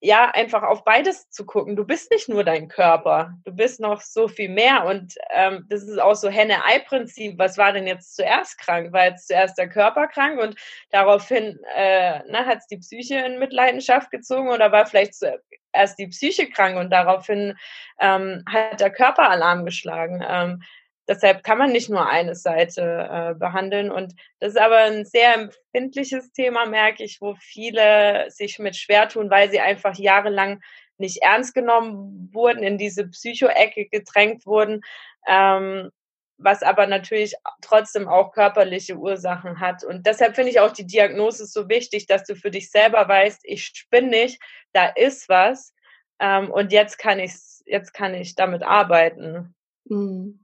[0.03, 1.75] ja, einfach auf beides zu gucken.
[1.75, 4.85] Du bist nicht nur dein Körper, du bist noch so viel mehr.
[4.85, 7.37] Und ähm, das ist auch so Henne-Ei-Prinzip.
[7.37, 8.91] Was war denn jetzt zuerst krank?
[8.93, 10.55] War jetzt zuerst der Körper krank und
[10.89, 16.49] daraufhin äh, hat es die Psyche in Mitleidenschaft gezogen oder war vielleicht zuerst die Psyche
[16.49, 17.55] krank und daraufhin
[17.99, 20.25] ähm, hat der Körper Alarm geschlagen?
[20.27, 20.63] Ähm,
[21.07, 23.91] Deshalb kann man nicht nur eine Seite äh, behandeln.
[23.91, 29.09] Und das ist aber ein sehr empfindliches Thema, merke ich, wo viele sich mit schwer
[29.09, 30.61] tun, weil sie einfach jahrelang
[30.97, 34.81] nicht ernst genommen wurden, in diese Psycho-Ecke gedrängt wurden,
[35.27, 35.89] ähm,
[36.37, 39.83] was aber natürlich trotzdem auch körperliche Ursachen hat.
[39.83, 43.41] Und deshalb finde ich auch die Diagnose so wichtig, dass du für dich selber weißt,
[43.43, 44.41] ich spinne nicht,
[44.73, 45.73] da ist was
[46.19, 47.33] ähm, und jetzt kann ich
[47.65, 49.55] jetzt kann ich damit arbeiten.
[49.85, 50.39] Mhm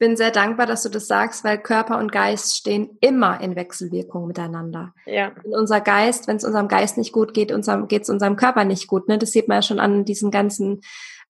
[0.00, 4.26] bin sehr dankbar, dass du das sagst, weil Körper und Geist stehen immer in Wechselwirkung
[4.26, 4.94] miteinander.
[5.04, 5.30] Ja.
[5.44, 8.88] Und unser Geist, wenn es unserem Geist nicht gut geht, geht es unserem Körper nicht
[8.88, 9.08] gut.
[9.08, 9.18] Ne?
[9.18, 10.80] Das sieht man ja schon an diesen ganzen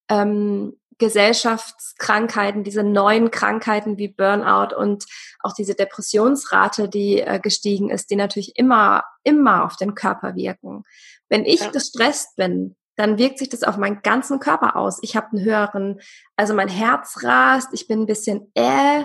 [0.09, 5.05] ähm, Gesellschaftskrankheiten, diese neuen Krankheiten wie Burnout und
[5.41, 10.85] auch diese Depressionsrate, die äh, gestiegen ist, die natürlich immer, immer auf den Körper wirken.
[11.29, 11.71] Wenn ich ja.
[11.71, 14.99] gestresst bin, dann wirkt sich das auf meinen ganzen Körper aus.
[15.01, 16.01] Ich habe einen höheren,
[16.37, 19.05] also mein Herz rast, ich bin ein bisschen äh,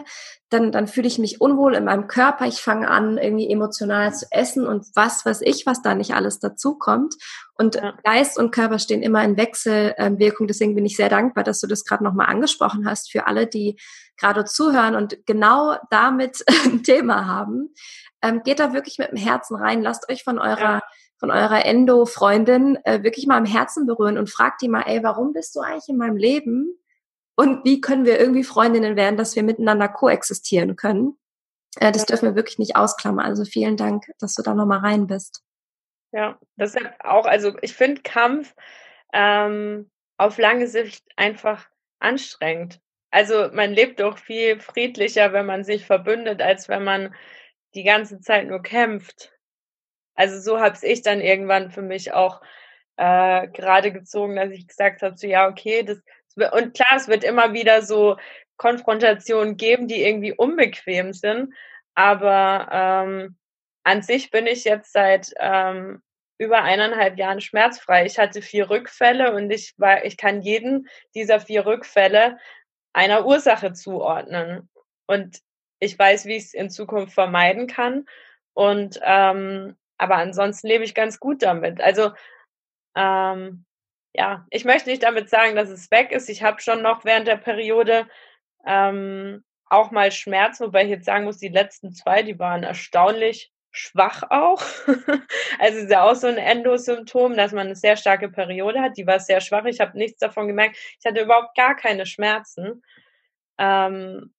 [0.50, 4.26] dann, dann fühle ich mich unwohl in meinem Körper, ich fange an, irgendwie emotional zu
[4.32, 7.16] essen und was weiß ich, was da nicht alles dazu kommt.
[7.58, 7.94] Und ja.
[8.04, 10.48] Geist und Körper stehen immer in Wechselwirkung.
[10.48, 13.80] Deswegen bin ich sehr dankbar, dass du das gerade nochmal angesprochen hast für alle, die
[14.18, 17.74] gerade zuhören und genau damit ein Thema haben.
[18.22, 20.82] Ähm, geht da wirklich mit dem Herzen rein, lasst euch von eurer ja
[21.18, 25.34] von eurer Endo-Freundin äh, wirklich mal im Herzen berühren und fragt die mal, ey, warum
[25.34, 26.78] bist du eigentlich in meinem Leben?
[27.36, 31.18] Und wie können wir irgendwie Freundinnen werden, dass wir miteinander koexistieren können?
[31.78, 32.08] Äh, das ja.
[32.08, 33.26] dürfen wir wirklich nicht ausklammern.
[33.26, 35.44] Also vielen Dank, dass du da nochmal rein bist.
[36.12, 38.56] Ja, das ist auch, also ich finde Kampf
[39.14, 41.68] ähm, auf lange Sicht einfach
[42.00, 42.80] anstrengend.
[43.12, 47.14] Also man lebt doch viel friedlicher, wenn man sich verbündet, als wenn man
[47.74, 49.34] die ganze Zeit nur kämpft.
[50.16, 52.42] Also so habe ich dann irgendwann für mich auch
[52.98, 56.02] äh, gerade gezogen, dass ich gesagt habe, so ja, okay, das
[56.52, 58.18] und klar, es wird immer wieder so
[58.58, 61.54] Konfrontationen geben, die irgendwie unbequem sind,
[61.94, 63.38] aber ähm,
[63.84, 66.02] an sich bin ich jetzt seit ähm,
[66.38, 68.06] über eineinhalb Jahren schmerzfrei.
[68.06, 72.38] Ich hatte vier Rückfälle und ich war, ich kann jeden dieser vier Rückfälle
[72.94, 74.70] einer Ursache zuordnen.
[75.08, 75.40] Und
[75.80, 78.06] ich weiß, wie ich es in Zukunft vermeiden kann.
[78.54, 81.82] Und ähm, aber ansonsten lebe ich ganz gut damit.
[81.82, 82.12] Also
[82.96, 83.66] ähm,
[84.14, 86.30] ja, ich möchte nicht damit sagen, dass es weg ist.
[86.30, 88.08] Ich habe schon noch während der Periode
[88.66, 93.52] ähm, auch mal Schmerz, wobei ich jetzt sagen muss, die letzten zwei, die waren erstaunlich
[93.72, 94.64] schwach auch.
[95.60, 98.98] also ist ja auch so ein Endosymptom, dass man eine sehr starke Periode hat.
[98.98, 99.66] Die war sehr schwach.
[99.66, 100.78] Ich habe nichts davon gemerkt.
[101.00, 102.84] Ich hatte überhaupt gar keine Schmerzen.
[103.58, 104.34] Ähm,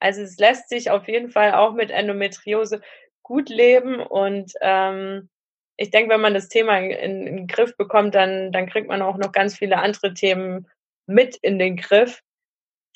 [0.00, 2.80] also es lässt sich auf jeden Fall auch mit Endometriose
[3.24, 5.28] gut leben und ähm,
[5.76, 9.02] ich denke, wenn man das Thema in, in, den Griff bekommt, dann, dann kriegt man
[9.02, 10.68] auch noch ganz viele andere Themen
[11.06, 12.22] mit in den Griff,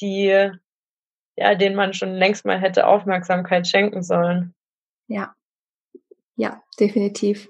[0.00, 0.50] die,
[1.36, 4.54] ja, denen man schon längst mal hätte Aufmerksamkeit schenken sollen.
[5.08, 5.34] Ja,
[6.36, 7.48] ja, definitiv.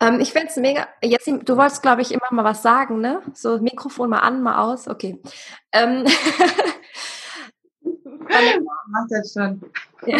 [0.00, 0.88] Ähm, ich finde es mega.
[1.02, 3.22] Jetzt, du wolltest, glaube ich, immer mal was sagen, ne?
[3.34, 4.88] So Mikrofon mal an, mal aus.
[4.88, 5.20] Okay.
[5.72, 6.04] Ähm.
[8.28, 9.60] Macht das schon.
[10.06, 10.18] Ja.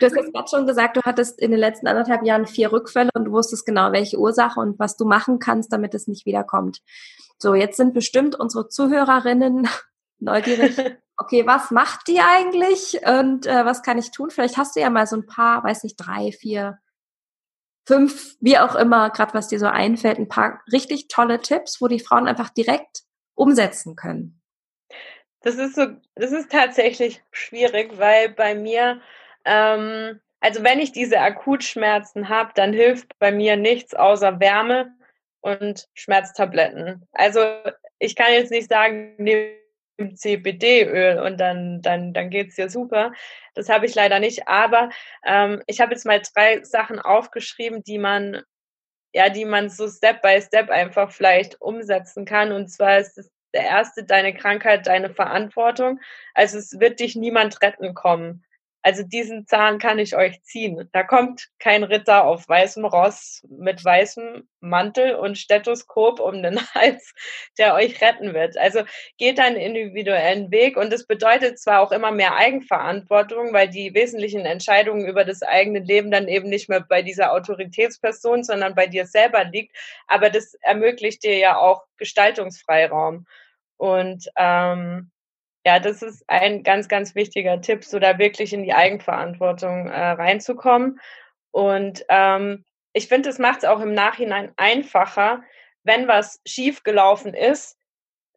[0.00, 3.10] Du hast jetzt gerade schon gesagt, du hattest in den letzten anderthalb Jahren vier Rückfälle
[3.14, 6.80] und du wusstest genau, welche Ursache und was du machen kannst, damit es nicht wiederkommt.
[7.38, 9.68] So, jetzt sind bestimmt unsere Zuhörerinnen
[10.18, 10.96] neugierig.
[11.18, 14.30] Okay, was macht die eigentlich und äh, was kann ich tun?
[14.30, 16.78] Vielleicht hast du ja mal so ein paar, weiß nicht, drei, vier,
[17.86, 21.88] fünf, wie auch immer, gerade was dir so einfällt, ein paar richtig tolle Tipps, wo
[21.88, 23.02] die Frauen einfach direkt
[23.34, 24.39] umsetzen können.
[25.42, 29.00] Das ist so, das ist tatsächlich schwierig, weil bei mir
[29.44, 34.92] ähm, also wenn ich diese Akutschmerzen habe, dann hilft bei mir nichts außer Wärme
[35.40, 37.06] und Schmerztabletten.
[37.12, 37.40] Also
[37.98, 43.12] ich kann jetzt nicht sagen, nimm CBD-Öl und dann, dann, dann geht's dir super.
[43.54, 44.48] Das habe ich leider nicht.
[44.48, 44.88] Aber
[45.26, 48.42] ähm, ich habe jetzt mal drei Sachen aufgeschrieben, die man,
[49.12, 52.52] ja, die man so Step by Step einfach vielleicht umsetzen kann.
[52.52, 56.00] Und zwar ist es der erste, deine Krankheit, deine Verantwortung.
[56.34, 58.44] Also es wird dich niemand retten kommen.
[58.82, 60.88] Also diesen Zahn kann ich euch ziehen.
[60.92, 67.12] Da kommt kein Ritter auf weißem Ross mit weißem Mantel und Stethoskop um den Hals,
[67.58, 68.56] der euch retten wird.
[68.56, 68.80] Also
[69.18, 74.46] geht einen individuellen Weg und es bedeutet zwar auch immer mehr Eigenverantwortung, weil die wesentlichen
[74.46, 79.04] Entscheidungen über das eigene Leben dann eben nicht mehr bei dieser Autoritätsperson, sondern bei dir
[79.04, 79.76] selber liegt,
[80.06, 83.26] aber das ermöglicht dir ja auch Gestaltungsfreiraum.
[83.80, 85.10] Und ähm,
[85.64, 90.10] ja, das ist ein ganz, ganz wichtiger Tipp, so da wirklich in die Eigenverantwortung äh,
[90.10, 91.00] reinzukommen.
[91.50, 95.42] Und ähm, ich finde, es macht es auch im Nachhinein einfacher,
[95.82, 97.78] wenn was schief gelaufen ist,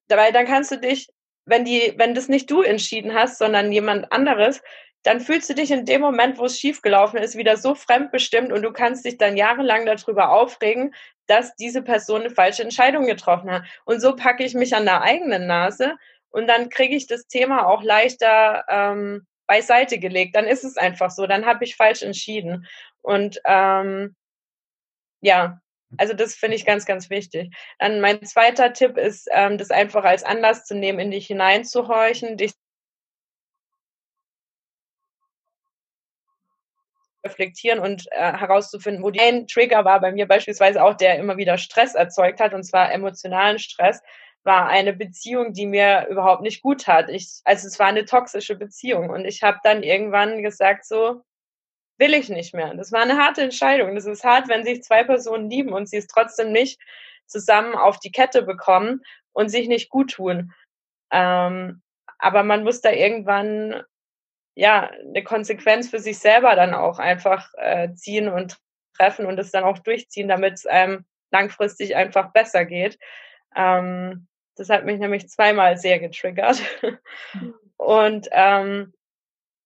[0.08, 1.10] weil dann kannst du dich,
[1.46, 4.62] wenn die, wenn das nicht du entschieden hast, sondern jemand anderes,
[5.04, 8.51] dann fühlst du dich in dem Moment, wo es schief gelaufen ist, wieder so fremdbestimmt
[8.51, 10.95] und du kannst dich dann jahrelang darüber aufregen,
[11.28, 13.64] dass diese Person eine falsche Entscheidung getroffen hat.
[13.86, 15.95] Und so packe ich mich an der eigenen Nase
[16.30, 20.36] und dann kriege ich das Thema auch leichter ähm, beiseite gelegt.
[20.36, 22.66] Dann ist es einfach so, dann habe ich falsch entschieden.
[23.01, 24.16] Und ähm,
[25.22, 25.60] ja,
[25.97, 27.54] also das finde ich ganz, ganz wichtig.
[27.80, 32.38] Dann mein zweiter Tipp ist, ähm, das einfach als Anlass zu nehmen, in dich hineinzuhorchen,
[32.38, 32.54] dich
[37.24, 41.38] reflektieren und äh, herauszufinden, wo die ein Trigger war bei mir beispielsweise auch, der immer
[41.38, 44.01] wieder Stress erzeugt hat, und zwar emotionalen Stress
[44.43, 47.09] war eine Beziehung, die mir überhaupt nicht gut hat.
[47.09, 51.21] Ich, also es war eine toxische Beziehung und ich habe dann irgendwann gesagt, so
[51.97, 52.74] will ich nicht mehr.
[52.74, 53.95] Das war eine harte Entscheidung.
[53.95, 56.80] Das ist hart, wenn sich zwei Personen lieben und sie es trotzdem nicht
[57.26, 59.01] zusammen auf die Kette bekommen
[59.32, 60.51] und sich nicht gut tun.
[61.11, 61.82] Ähm,
[62.19, 63.84] aber man muss da irgendwann
[64.56, 68.58] ja eine Konsequenz für sich selber dann auch einfach äh, ziehen und
[68.95, 72.99] treffen und es dann auch durchziehen, damit es einem langfristig einfach besser geht.
[73.56, 76.62] Ähm, das hat mich nämlich zweimal sehr getriggert.
[77.78, 78.93] Und ähm,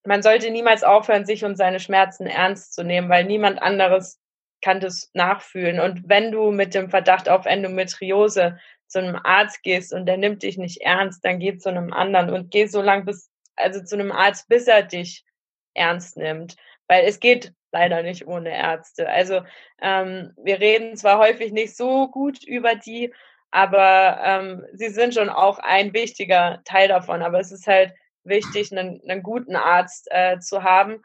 [0.05, 4.19] man sollte niemals aufhören, sich und seine Schmerzen ernst zu nehmen, weil niemand anderes
[4.61, 5.79] kann das nachfühlen.
[5.79, 8.57] Und wenn du mit dem Verdacht auf Endometriose
[8.87, 12.29] zu einem Arzt gehst und der nimmt dich nicht ernst, dann geh zu einem anderen
[12.31, 15.25] und geh so lange bis, also zu einem Arzt, bis er dich
[15.73, 16.55] ernst nimmt.
[16.87, 19.09] Weil es geht leider nicht ohne Ärzte.
[19.09, 19.41] Also
[19.81, 23.13] ähm, wir reden zwar häufig nicht so gut über die,
[23.51, 27.21] aber ähm, sie sind schon auch ein wichtiger Teil davon.
[27.21, 27.93] Aber es ist halt
[28.23, 31.01] wichtig, einen, einen guten Arzt äh, zu haben,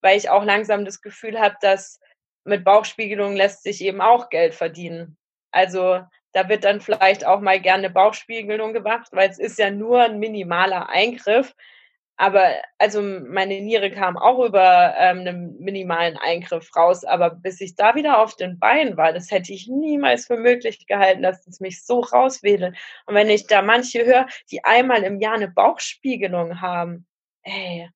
[0.00, 2.00] weil ich auch langsam das Gefühl habe, dass
[2.44, 5.16] mit Bauchspiegelung lässt sich eben auch Geld verdienen.
[5.52, 6.00] Also
[6.32, 10.18] da wird dann vielleicht auch mal gerne Bauchspiegelung gemacht, weil es ist ja nur ein
[10.18, 11.54] minimaler Eingriff.
[12.22, 17.74] Aber also meine Niere kam auch über ähm, einen minimalen Eingriff raus, aber bis ich
[17.74, 21.58] da wieder auf den Beinen war, das hätte ich niemals für möglich gehalten, dass es
[21.58, 22.76] mich so rauswedelt.
[23.06, 27.08] Und wenn ich da manche höre, die einmal im Jahr eine Bauchspiegelung haben,
[27.42, 27.90] ey,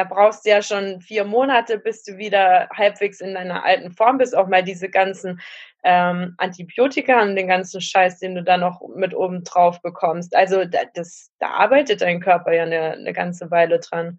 [0.00, 4.16] da brauchst du ja schon vier Monate, bis du wieder halbwegs in deiner alten Form
[4.16, 5.42] bist, auch mal diese ganzen
[5.84, 10.34] ähm, Antibiotika und den ganzen Scheiß, den du da noch mit oben drauf bekommst.
[10.34, 14.18] Also da, das, da arbeitet dein Körper ja eine, eine ganze Weile dran.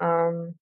[0.00, 0.56] Ähm,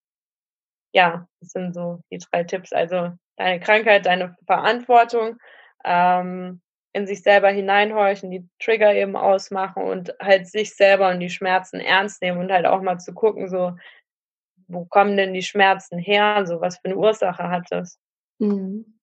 [0.95, 2.73] ja, das sind so die drei Tipps.
[2.73, 5.37] Also deine Krankheit, deine Verantwortung,
[5.85, 6.63] ähm,
[6.95, 11.81] in sich selber hineinhorchen, die Trigger eben ausmachen und halt sich selber und die Schmerzen
[11.81, 13.77] ernst nehmen und halt auch mal zu gucken, so,
[14.69, 16.45] wo kommen denn die Schmerzen her?
[16.47, 17.99] So, was für eine Ursache hat das?
[18.39, 18.99] Mhm.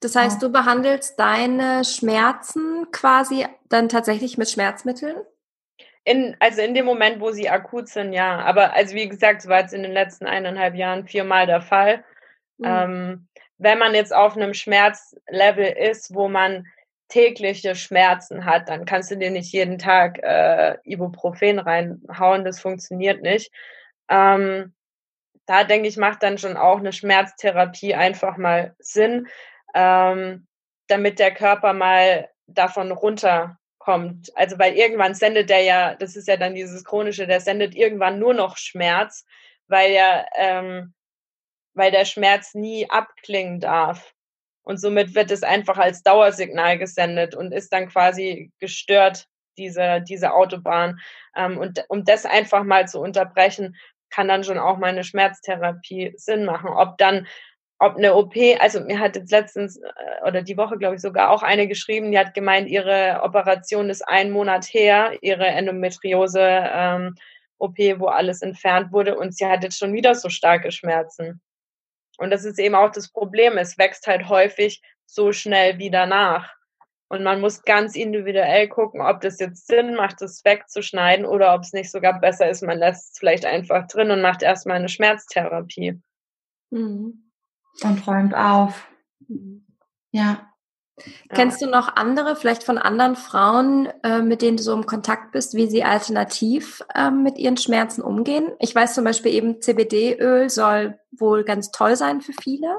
[0.00, 5.16] Das heißt, du behandelst deine Schmerzen quasi dann tatsächlich mit Schmerzmitteln?
[6.04, 8.40] In, also in dem Moment, wo sie akut sind, ja.
[8.40, 12.04] Aber also wie gesagt, es war jetzt in den letzten eineinhalb Jahren viermal der Fall.
[12.58, 12.66] Mhm.
[12.66, 13.28] Ähm,
[13.58, 16.66] wenn man jetzt auf einem Schmerzlevel ist, wo man
[17.08, 22.44] tägliche Schmerzen hat, dann kannst du dir nicht jeden Tag äh, Ibuprofen reinhauen.
[22.44, 23.52] Das funktioniert nicht.
[24.08, 24.72] Ähm,
[25.46, 29.28] da denke ich, macht dann schon auch eine Schmerztherapie einfach mal Sinn
[29.74, 30.46] ähm,
[30.88, 34.36] damit der Körper mal davon runterkommt.
[34.36, 38.18] Also weil irgendwann sendet der ja, das ist ja dann dieses chronische, der sendet irgendwann
[38.18, 39.24] nur noch Schmerz,
[39.68, 40.94] weil ja, ähm,
[41.74, 44.12] weil der Schmerz nie abklingen darf.
[44.62, 49.26] Und somit wird es einfach als Dauersignal gesendet und ist dann quasi gestört,
[49.56, 51.00] diese, diese Autobahn.
[51.36, 53.76] Ähm, und um das einfach mal zu unterbrechen,
[54.10, 56.70] kann dann schon auch meine Schmerztherapie Sinn machen.
[56.70, 57.26] Ob dann
[57.82, 61.30] ob eine OP, also mir hat jetzt letztens äh, oder die Woche, glaube ich, sogar
[61.30, 67.14] auch eine geschrieben, die hat gemeint, ihre Operation ist ein Monat her, ihre Endometriose ähm,
[67.58, 71.40] OP, wo alles entfernt wurde und sie hat jetzt schon wieder so starke Schmerzen.
[72.18, 76.54] Und das ist eben auch das Problem, es wächst halt häufig so schnell wieder nach.
[77.10, 81.62] Und man muss ganz individuell gucken, ob das jetzt Sinn macht, das wegzuschneiden oder ob
[81.62, 84.88] es nicht sogar besser ist, man lässt es vielleicht einfach drin und macht erstmal eine
[84.88, 86.00] Schmerztherapie.
[86.70, 87.32] Mhm.
[87.82, 88.86] Und räumt auf.
[89.26, 89.66] Mhm.
[90.12, 90.46] Ja.
[91.30, 95.32] Kennst du noch andere, vielleicht von anderen Frauen, äh, mit denen du so im Kontakt
[95.32, 98.52] bist, wie sie alternativ äh, mit ihren Schmerzen umgehen?
[98.60, 102.78] Ich weiß zum Beispiel eben, CBD-Öl soll wohl ganz toll sein für viele.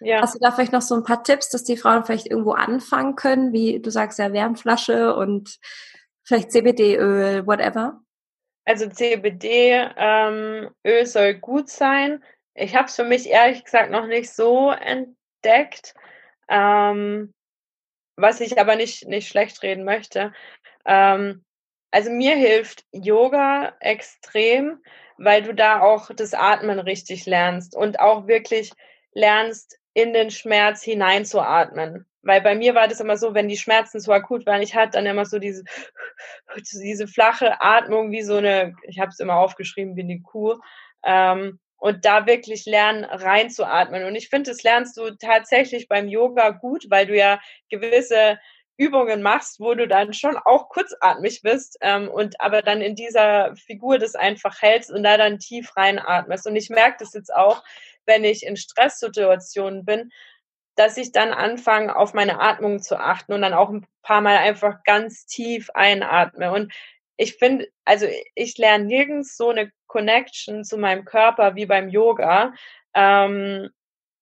[0.00, 0.20] Ja.
[0.20, 3.16] Hast du da vielleicht noch so ein paar Tipps, dass die Frauen vielleicht irgendwo anfangen
[3.16, 5.58] können, wie du sagst ja Wärmflasche und
[6.24, 8.00] vielleicht CBD-Öl, whatever?
[8.64, 12.22] Also CBD-Öl ähm, soll gut sein.
[12.54, 15.94] Ich habe es für mich ehrlich gesagt noch nicht so entdeckt.
[16.48, 17.32] Ähm,
[18.16, 20.32] was ich aber nicht, nicht schlecht reden möchte.
[20.84, 21.44] Ähm,
[21.90, 24.82] also mir hilft Yoga extrem,
[25.16, 28.72] weil du da auch das Atmen richtig lernst und auch wirklich
[29.12, 32.06] lernst, in den Schmerz hineinzuatmen.
[32.22, 34.92] Weil bei mir war das immer so, wenn die Schmerzen so akut waren, ich hatte
[34.92, 35.64] dann immer so diese,
[36.56, 40.56] diese flache Atmung wie so eine, ich habe es immer aufgeschrieben wie eine Kuh.
[41.04, 44.04] Ähm, und da wirklich lernen, reinzuatmen.
[44.04, 48.38] Und ich finde, das lernst du tatsächlich beim Yoga gut, weil du ja gewisse
[48.78, 53.54] Übungen machst, wo du dann schon auch kurzatmig bist ähm, und aber dann in dieser
[53.54, 56.46] Figur das einfach hältst und da dann tief reinatmest.
[56.46, 57.62] Und ich merke das jetzt auch,
[58.06, 60.10] wenn ich in Stresssituationen bin,
[60.76, 64.38] dass ich dann anfange, auf meine Atmung zu achten und dann auch ein paar Mal
[64.38, 66.52] einfach ganz tief einatme.
[66.52, 66.72] Und
[67.16, 72.52] ich finde, also ich lerne nirgends so eine Connection zu meinem Körper wie beim Yoga.
[72.94, 73.70] Ähm,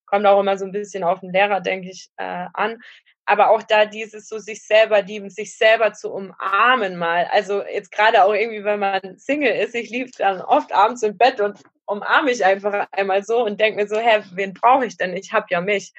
[0.07, 2.83] kommt auch immer so ein bisschen auf den Lehrer, denke ich, äh, an.
[3.25, 7.29] Aber auch da dieses so sich selber lieben, sich selber zu umarmen mal.
[7.31, 11.17] Also jetzt gerade auch irgendwie, wenn man Single ist, ich liebe dann oft abends im
[11.17, 14.97] Bett und umarme ich einfach einmal so und denke mir so, hä, wen brauche ich
[14.97, 15.17] denn?
[15.17, 15.93] Ich habe ja mich.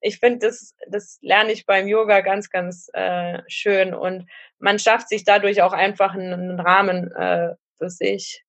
[0.00, 5.08] Ich finde, das, das lerne ich beim Yoga ganz, ganz äh, schön und man schafft
[5.08, 8.44] sich dadurch auch einfach einen Rahmen äh, für sich.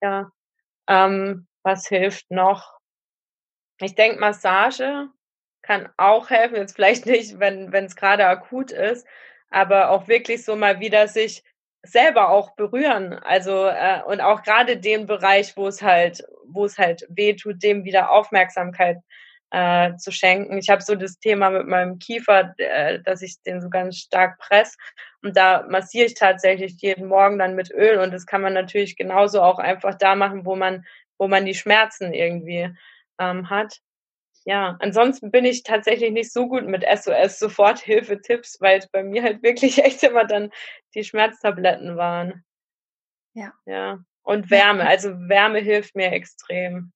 [0.00, 0.30] Ja.
[0.88, 2.78] Ähm, was hilft noch?
[3.80, 5.08] Ich denke, Massage
[5.66, 6.56] kann auch helfen.
[6.56, 9.06] Jetzt vielleicht nicht, wenn es gerade akut ist,
[9.50, 11.42] aber auch wirklich so mal wieder sich
[11.82, 13.14] selber auch berühren.
[13.14, 17.62] Also äh, und auch gerade den Bereich, wo es halt, wo es halt weh tut,
[17.62, 18.98] dem wieder Aufmerksamkeit
[19.50, 20.58] äh, zu schenken.
[20.58, 24.38] Ich habe so das Thema mit meinem Kiefer, äh, dass ich den so ganz stark
[24.38, 24.76] press
[25.22, 28.96] und da massiere ich tatsächlich jeden Morgen dann mit Öl und das kann man natürlich
[28.96, 30.84] genauso auch einfach da machen, wo man
[31.18, 32.70] wo man die Schmerzen irgendwie
[33.18, 33.80] ähm, hat.
[34.48, 39.24] Ja, ansonsten bin ich tatsächlich nicht so gut mit SOS Soforthilfe-Tipps, weil es bei mir
[39.24, 40.50] halt wirklich echt immer dann
[40.94, 42.44] die Schmerztabletten waren.
[43.34, 43.52] Ja.
[43.66, 43.98] Ja.
[44.22, 46.92] Und Wärme, also Wärme hilft mir extrem.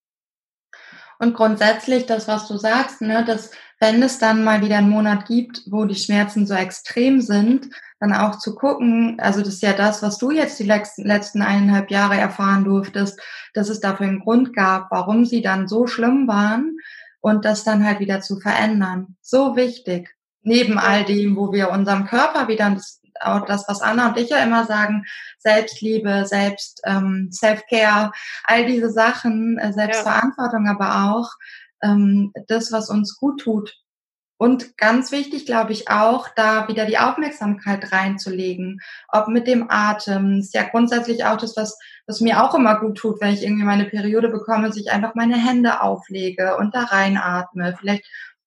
[1.19, 5.27] Und grundsätzlich das, was du sagst, ne, dass wenn es dann mal wieder einen Monat
[5.27, 9.73] gibt, wo die Schmerzen so extrem sind, dann auch zu gucken, also das ist ja
[9.73, 13.21] das, was du jetzt die letzten, letzten eineinhalb Jahre erfahren durftest,
[13.55, 16.79] dass es dafür einen Grund gab, warum sie dann so schlimm waren
[17.21, 19.17] und das dann halt wieder zu verändern.
[19.21, 20.15] So wichtig.
[20.43, 24.31] Neben all dem, wo wir unserem Körper wieder das auch das, was Anna und ich
[24.31, 25.05] ja immer sagen,
[25.39, 28.13] Selbstliebe, Selbst, ähm, Self-Care,
[28.45, 30.73] all diese Sachen, äh, Selbstverantwortung, ja.
[30.73, 31.31] aber auch
[31.83, 33.75] ähm, das, was uns gut tut.
[34.41, 40.39] Und ganz wichtig, glaube ich, auch, da wieder die Aufmerksamkeit reinzulegen, ob mit dem Atem.
[40.39, 43.65] Ist ja grundsätzlich auch das, was, was mir auch immer gut tut, wenn ich irgendwie
[43.65, 47.77] meine Periode bekomme, dass ich einfach meine Hände auflege und da reinatme.
[47.79, 48.07] Vielleicht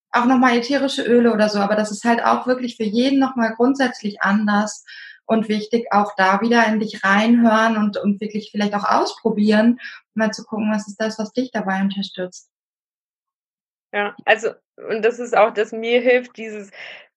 [0.10, 3.54] auch nochmal ätherische Öle oder so, aber das ist halt auch wirklich für jeden nochmal
[3.56, 4.84] grundsätzlich anders
[5.28, 9.78] und wichtig, auch da wieder in dich reinhören und, und wirklich vielleicht auch ausprobieren,
[10.16, 12.50] mal zu gucken, was ist das, was dich dabei unterstützt.
[13.94, 14.50] Ja, also,
[14.90, 16.72] und das ist auch, dass mir hilft, dieses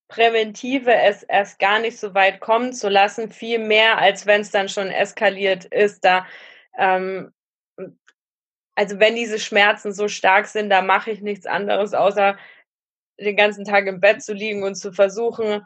[0.08, 4.50] Präventive es erst gar nicht so weit kommen zu lassen, viel mehr, als wenn es
[4.50, 6.04] dann schon eskaliert ist.
[6.04, 6.26] Da,
[6.78, 7.32] ähm,
[8.74, 12.36] also wenn diese Schmerzen so stark sind, da mache ich nichts anderes, außer
[13.20, 15.62] den ganzen Tag im Bett zu liegen und zu versuchen,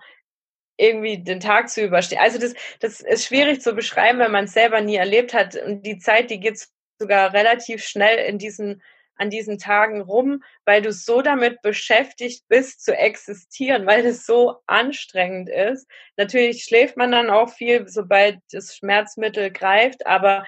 [0.78, 2.20] irgendwie den Tag zu überstehen.
[2.20, 5.56] Also das, das ist schwierig zu beschreiben, wenn man es selber nie erlebt hat.
[5.56, 6.66] Und die Zeit, die geht
[7.00, 8.82] sogar relativ schnell in diesen,
[9.20, 14.56] an diesen Tagen rum, weil du so damit beschäftigt bist zu existieren, weil es so
[14.66, 15.86] anstrengend ist.
[16.16, 20.46] Natürlich schläft man dann auch viel, sobald das Schmerzmittel greift, aber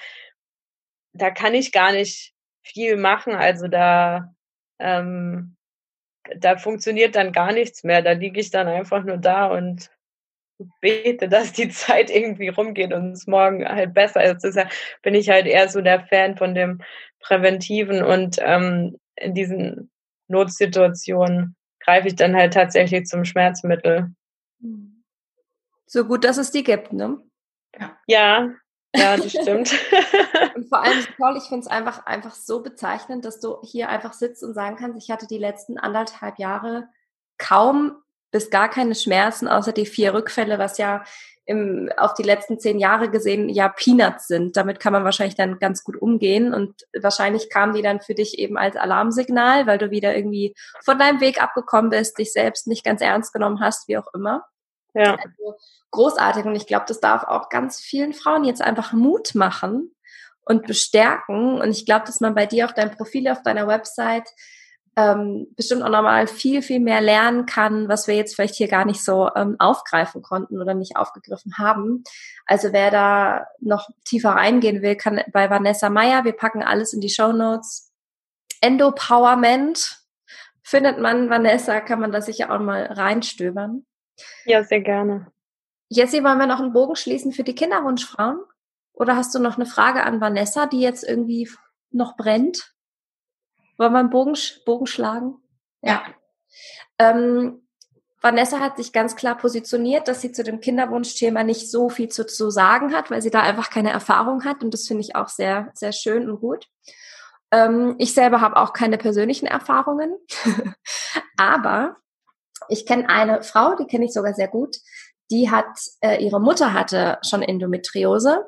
[1.13, 3.35] da kann ich gar nicht viel machen.
[3.35, 4.35] Also da
[4.79, 5.57] ähm,
[6.37, 8.03] da funktioniert dann gar nichts mehr.
[8.03, 9.91] Da liege ich dann einfach nur da und
[10.81, 14.45] bete, dass die Zeit irgendwie rumgeht und es morgen halt besser ist.
[14.45, 14.71] Deshalb
[15.03, 16.81] bin ich halt eher so der Fan von dem
[17.23, 19.91] Präventiven und ähm, in diesen
[20.29, 24.15] Notsituationen greife ich dann halt tatsächlich zum Schmerzmittel.
[25.87, 27.19] So gut, dass es die gibt, ne?
[28.07, 28.55] Ja,
[28.95, 29.73] ja, das stimmt.
[30.55, 34.13] und vor allem, Paul, ich finde es einfach, einfach so bezeichnend, dass du hier einfach
[34.13, 36.89] sitzt und sagen kannst, ich hatte die letzten anderthalb Jahre
[37.39, 37.97] kaum
[38.33, 41.05] bis gar keine Schmerzen, außer die vier Rückfälle, was ja
[41.45, 44.57] im, auf die letzten zehn Jahre gesehen ja Peanuts sind.
[44.57, 48.39] Damit kann man wahrscheinlich dann ganz gut umgehen und wahrscheinlich kamen die dann für dich
[48.39, 50.55] eben als Alarmsignal, weil du wieder irgendwie
[50.85, 54.45] von deinem Weg abgekommen bist, dich selbst nicht ganz ernst genommen hast, wie auch immer.
[54.95, 55.17] Ja.
[55.17, 55.57] Also
[55.91, 59.95] großartig und ich glaube, das darf auch ganz vielen Frauen jetzt einfach Mut machen
[60.45, 64.29] und bestärken und ich glaube, dass man bei dir auf deinem Profil auf deiner Website
[64.97, 68.85] ähm, bestimmt auch nochmal viel, viel mehr lernen kann, was wir jetzt vielleicht hier gar
[68.85, 72.05] nicht so ähm, aufgreifen konnten oder nicht aufgegriffen haben.
[72.47, 77.01] Also wer da noch tiefer reingehen will, kann bei Vanessa Meyer, wir packen alles in
[77.01, 77.91] die Show Notes.
[78.61, 80.03] Endopowerment
[80.63, 83.87] findet man, Vanessa, kann man da sicher auch mal reinstöbern.
[84.45, 85.33] Ja, sehr gerne.
[85.89, 88.41] Jessie, wollen wir noch einen Bogen schließen für die Kinderwunschfrauen?
[88.93, 91.51] Oder hast du noch eine Frage an Vanessa, die jetzt irgendwie
[91.91, 92.72] noch brennt?
[93.79, 95.37] Wollen wir einen Bogen, Bogen schlagen?
[95.81, 96.05] Ja.
[96.99, 97.67] Ähm,
[98.21, 102.25] Vanessa hat sich ganz klar positioniert, dass sie zu dem Kinderwunschthema nicht so viel zu,
[102.25, 104.63] zu sagen hat, weil sie da einfach keine Erfahrung hat.
[104.63, 106.69] Und das finde ich auch sehr, sehr schön und gut.
[107.51, 110.17] Ähm, ich selber habe auch keine persönlichen Erfahrungen.
[111.37, 111.97] Aber
[112.69, 114.77] ich kenne eine Frau, die kenne ich sogar sehr gut.
[115.33, 115.67] Die hat,
[116.01, 118.47] äh, ihre Mutter hatte schon Endometriose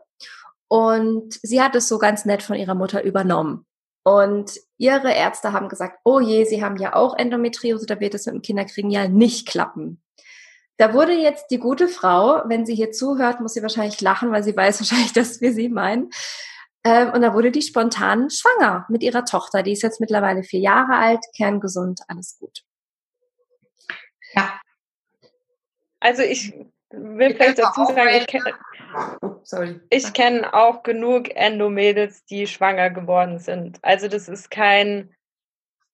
[0.69, 3.67] und sie hat es so ganz nett von ihrer Mutter übernommen.
[4.05, 8.27] Und ihre Ärzte haben gesagt, oh je, sie haben ja auch Endometriose, da wird es
[8.27, 10.03] mit dem Kinderkriegen ja nicht klappen.
[10.77, 14.43] Da wurde jetzt die gute Frau, wenn sie hier zuhört, muss sie wahrscheinlich lachen, weil
[14.43, 16.11] sie weiß wahrscheinlich, dass wir sie meinen.
[16.85, 19.63] Ähm, und da wurde die spontan schwanger mit ihrer Tochter.
[19.63, 22.63] Die ist jetzt mittlerweile vier Jahre alt, kerngesund, alles gut.
[24.35, 24.61] Ja.
[26.01, 26.53] Also ich
[26.97, 28.55] will ich vielleicht dazu sagen, ich kenne
[29.23, 29.37] oh,
[29.91, 33.79] ich kenn auch genug Endomädels, die schwanger geworden sind.
[33.83, 35.15] Also das ist kein,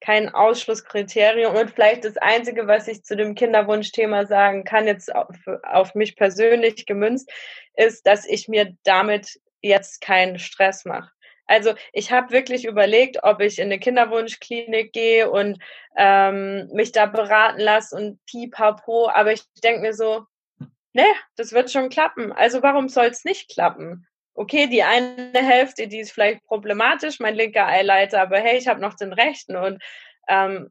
[0.01, 1.55] kein Ausschlusskriterium.
[1.55, 6.17] Und vielleicht das Einzige, was ich zu dem Kinderwunschthema sagen kann, jetzt auf, auf mich
[6.17, 7.31] persönlich gemünzt,
[7.75, 11.11] ist, dass ich mir damit jetzt keinen Stress mache.
[11.47, 15.59] Also ich habe wirklich überlegt, ob ich in eine Kinderwunschklinik gehe und
[15.97, 20.27] ähm, mich da beraten lasse und pipapo, aber ich denke mir so,
[20.93, 21.05] ne,
[21.37, 22.33] das wird schon klappen.
[22.33, 24.07] Also warum soll es nicht klappen?
[24.35, 28.81] Okay, die eine Hälfte, die ist vielleicht problematisch, mein linker Eileiter, aber hey, ich habe
[28.81, 29.83] noch den rechten und
[30.29, 30.71] ähm,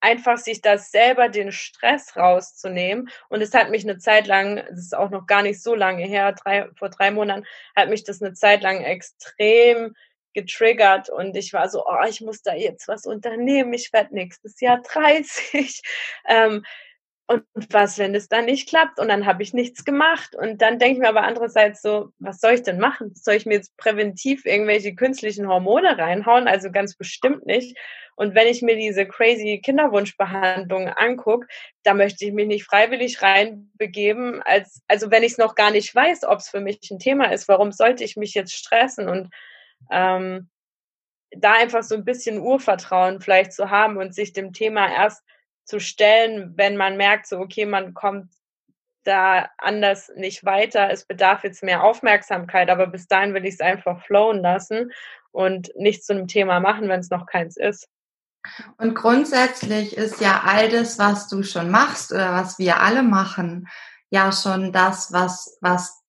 [0.00, 3.08] einfach sich das selber den Stress rauszunehmen.
[3.30, 6.04] Und es hat mich eine Zeit lang, das ist auch noch gar nicht so lange
[6.04, 9.94] her, drei, vor drei Monaten, hat mich das eine Zeit lang extrem
[10.34, 14.60] getriggert und ich war so, oh, ich muss da jetzt was unternehmen, ich werde nächstes
[14.60, 15.82] Jahr 30.
[16.26, 16.64] Ähm,
[17.26, 19.00] und was, wenn es dann nicht klappt?
[19.00, 20.36] Und dann habe ich nichts gemacht.
[20.36, 23.12] Und dann denke ich mir aber andererseits so, was soll ich denn machen?
[23.14, 26.48] Soll ich mir jetzt präventiv irgendwelche künstlichen Hormone reinhauen?
[26.48, 27.78] Also ganz bestimmt nicht.
[28.16, 31.46] Und wenn ich mir diese crazy Kinderwunschbehandlung angucke,
[31.82, 35.94] da möchte ich mich nicht freiwillig reinbegeben, als, also wenn ich es noch gar nicht
[35.94, 39.08] weiß, ob es für mich ein Thema ist, warum sollte ich mich jetzt stressen?
[39.08, 39.30] Und
[39.90, 40.50] ähm,
[41.30, 45.24] da einfach so ein bisschen Urvertrauen vielleicht zu haben und sich dem Thema erst
[45.64, 48.30] zu stellen, wenn man merkt, so, okay, man kommt
[49.04, 50.90] da anders nicht weiter.
[50.90, 54.92] Es bedarf jetzt mehr Aufmerksamkeit, aber bis dahin will ich es einfach flowen lassen
[55.30, 57.88] und nicht zu einem Thema machen, wenn es noch keins ist.
[58.76, 63.68] Und grundsätzlich ist ja all das, was du schon machst oder was wir alle machen,
[64.10, 66.02] ja schon das, was, was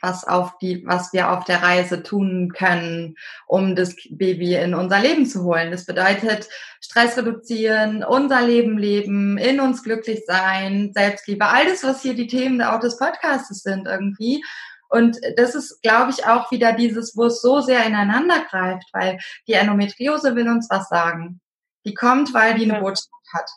[0.00, 3.16] was auf die, was wir auf der Reise tun können,
[3.46, 5.70] um das Baby in unser Leben zu holen.
[5.70, 6.48] Das bedeutet
[6.80, 12.26] Stress reduzieren, unser Leben leben, in uns glücklich sein, Selbstliebe, all das, was hier die
[12.26, 14.42] Themen auch des Podcasts sind irgendwie.
[14.88, 19.18] Und das ist, glaube ich, auch wieder dieses, wo es so sehr ineinander greift, weil
[19.48, 21.40] die Endometriose will uns was sagen.
[21.84, 23.50] Die kommt, weil die eine Botschaft hat.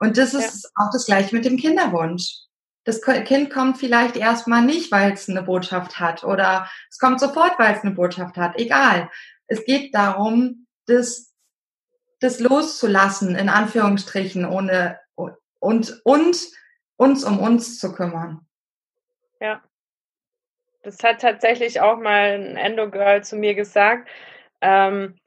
[0.00, 0.70] Und das ist ja.
[0.74, 2.43] auch das gleiche mit dem Kinderwunsch
[2.84, 7.58] das Kind kommt vielleicht erstmal nicht, weil es eine Botschaft hat oder es kommt sofort,
[7.58, 8.58] weil es eine Botschaft hat.
[8.58, 9.10] Egal.
[9.46, 11.34] Es geht darum, das,
[12.20, 16.52] das loszulassen, in Anführungsstrichen, ohne, und, und
[16.96, 18.46] uns um uns zu kümmern.
[19.40, 19.62] Ja.
[20.82, 24.08] Das hat tatsächlich auch mal ein Endo-Girl zu mir gesagt,
[24.60, 25.18] ähm,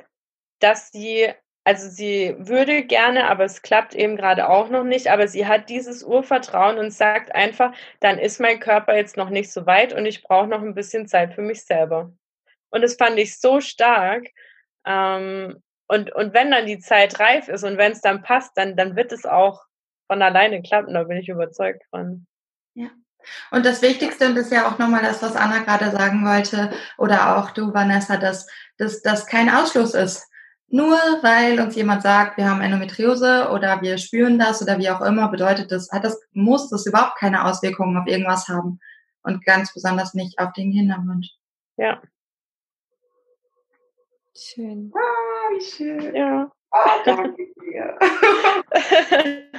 [0.60, 1.34] dass sie
[1.68, 5.10] also sie würde gerne, aber es klappt eben gerade auch noch nicht.
[5.10, 9.52] Aber sie hat dieses Urvertrauen und sagt einfach, dann ist mein Körper jetzt noch nicht
[9.52, 12.14] so weit und ich brauche noch ein bisschen Zeit für mich selber.
[12.70, 14.28] Und das fand ich so stark.
[14.86, 18.78] Ähm, und, und wenn dann die Zeit reif ist und wenn es dann passt, dann,
[18.78, 19.66] dann wird es auch
[20.10, 20.94] von alleine klappen.
[20.94, 22.28] Da bin ich überzeugt von.
[22.76, 22.88] Ja.
[23.52, 26.72] Und das Wichtigste, und das ist ja auch nochmal das, was Anna gerade sagen wollte,
[26.98, 28.48] oder auch du, Vanessa, dass,
[28.78, 30.30] dass das kein Ausschluss ist.
[30.70, 35.02] Nur weil uns jemand sagt, wir haben Endometriose oder wir spüren das oder wie auch
[35.02, 38.80] immer, bedeutet das, hat das, muss das überhaupt keine Auswirkungen auf irgendwas haben.
[39.24, 41.30] Und ganz besonders nicht auf den Kinderwunsch.
[41.78, 42.02] Ja.
[44.36, 44.92] Schön.
[44.94, 46.16] Ah, wie schön.
[46.16, 46.52] Ja.
[46.72, 47.98] Oh, danke dir.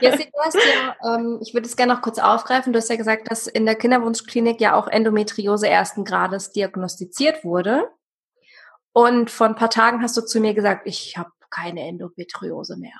[0.01, 2.97] Jessie, du hast ja, ähm, ich würde es gerne noch kurz aufgreifen, du hast ja
[2.97, 7.91] gesagt, dass in der Kinderwunschklinik ja auch Endometriose ersten Grades diagnostiziert wurde.
[8.99, 12.99] Und vor ein paar Tagen hast du zu mir gesagt, ich habe keine Endometriose mehr.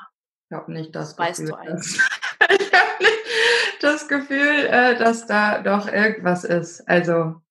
[0.49, 2.01] Ich habe nicht das weißt Gefühl, du eigentlich.
[2.51, 6.89] ich habe nicht das Gefühl, äh, dass da doch irgendwas ist.
[6.89, 7.43] Also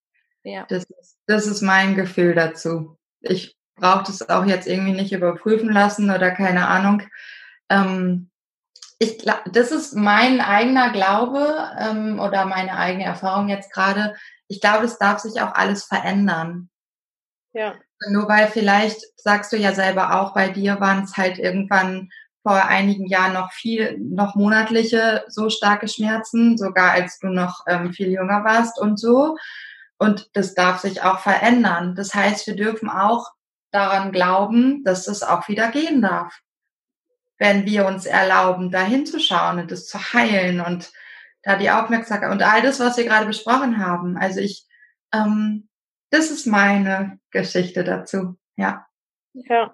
[0.44, 0.64] ja.
[0.70, 2.96] das, ist, das ist mein Gefühl dazu.
[3.20, 7.02] Ich brauche das auch jetzt irgendwie nicht überprüfen lassen oder keine Ahnung.
[7.68, 8.30] Ähm,
[8.98, 14.16] ich, das ist mein eigener Glaube ähm, oder meine eigene Erfahrung jetzt gerade.
[14.46, 16.70] Ich glaube, es darf sich auch alles verändern.
[17.52, 17.74] Ja.
[18.10, 22.10] Nur weil vielleicht, sagst du ja selber auch, bei dir waren es halt irgendwann
[22.42, 27.92] vor einigen Jahren noch viel, noch monatliche so starke Schmerzen, sogar als du noch ähm,
[27.92, 29.36] viel jünger warst und so.
[29.98, 31.94] Und das darf sich auch verändern.
[31.96, 33.32] Das heißt, wir dürfen auch
[33.70, 36.40] daran glauben, dass es auch wieder gehen darf.
[37.36, 40.90] Wenn wir uns erlauben, da hinzuschauen und es zu heilen und
[41.42, 44.16] da die Aufmerksamkeit und all das, was wir gerade besprochen haben.
[44.16, 44.66] Also ich,
[45.12, 45.67] ähm,
[46.10, 48.36] das ist meine Geschichte dazu.
[48.56, 48.86] Ja.
[49.32, 49.72] Ja.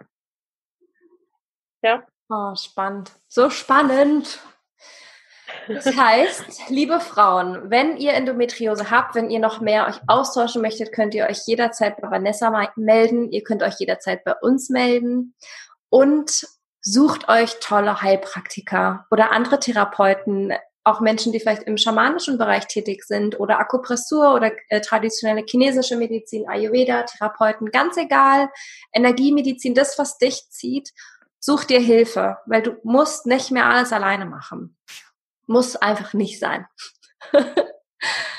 [1.82, 2.02] Ja.
[2.28, 3.12] Oh, spannend.
[3.28, 4.40] So spannend.
[5.68, 10.92] Das heißt, liebe Frauen, wenn ihr Endometriose habt, wenn ihr noch mehr euch austauschen möchtet,
[10.92, 13.30] könnt ihr euch jederzeit bei Vanessa melden.
[13.30, 15.34] Ihr könnt euch jederzeit bei uns melden
[15.88, 16.46] und
[16.80, 20.52] sucht euch tolle Heilpraktiker oder andere Therapeuten,
[20.84, 25.96] auch Menschen, die vielleicht im schamanischen Bereich tätig sind oder Akupressur oder äh, traditionelle chinesische
[25.96, 28.50] Medizin, Ayurveda, Therapeuten, ganz egal,
[28.92, 30.92] Energiemedizin, das, was dich zieht,
[31.40, 34.76] such dir Hilfe, weil du musst nicht mehr alles alleine machen.
[35.46, 36.66] Muss einfach nicht sein.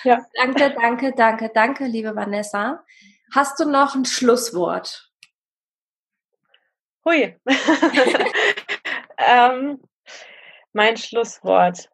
[0.04, 0.26] ja.
[0.36, 2.84] Danke, danke, danke, danke, liebe Vanessa.
[3.34, 5.12] Hast du noch ein Schlusswort?
[7.04, 7.40] Hui.
[9.18, 9.80] ähm,
[10.74, 11.90] mein Schlusswort.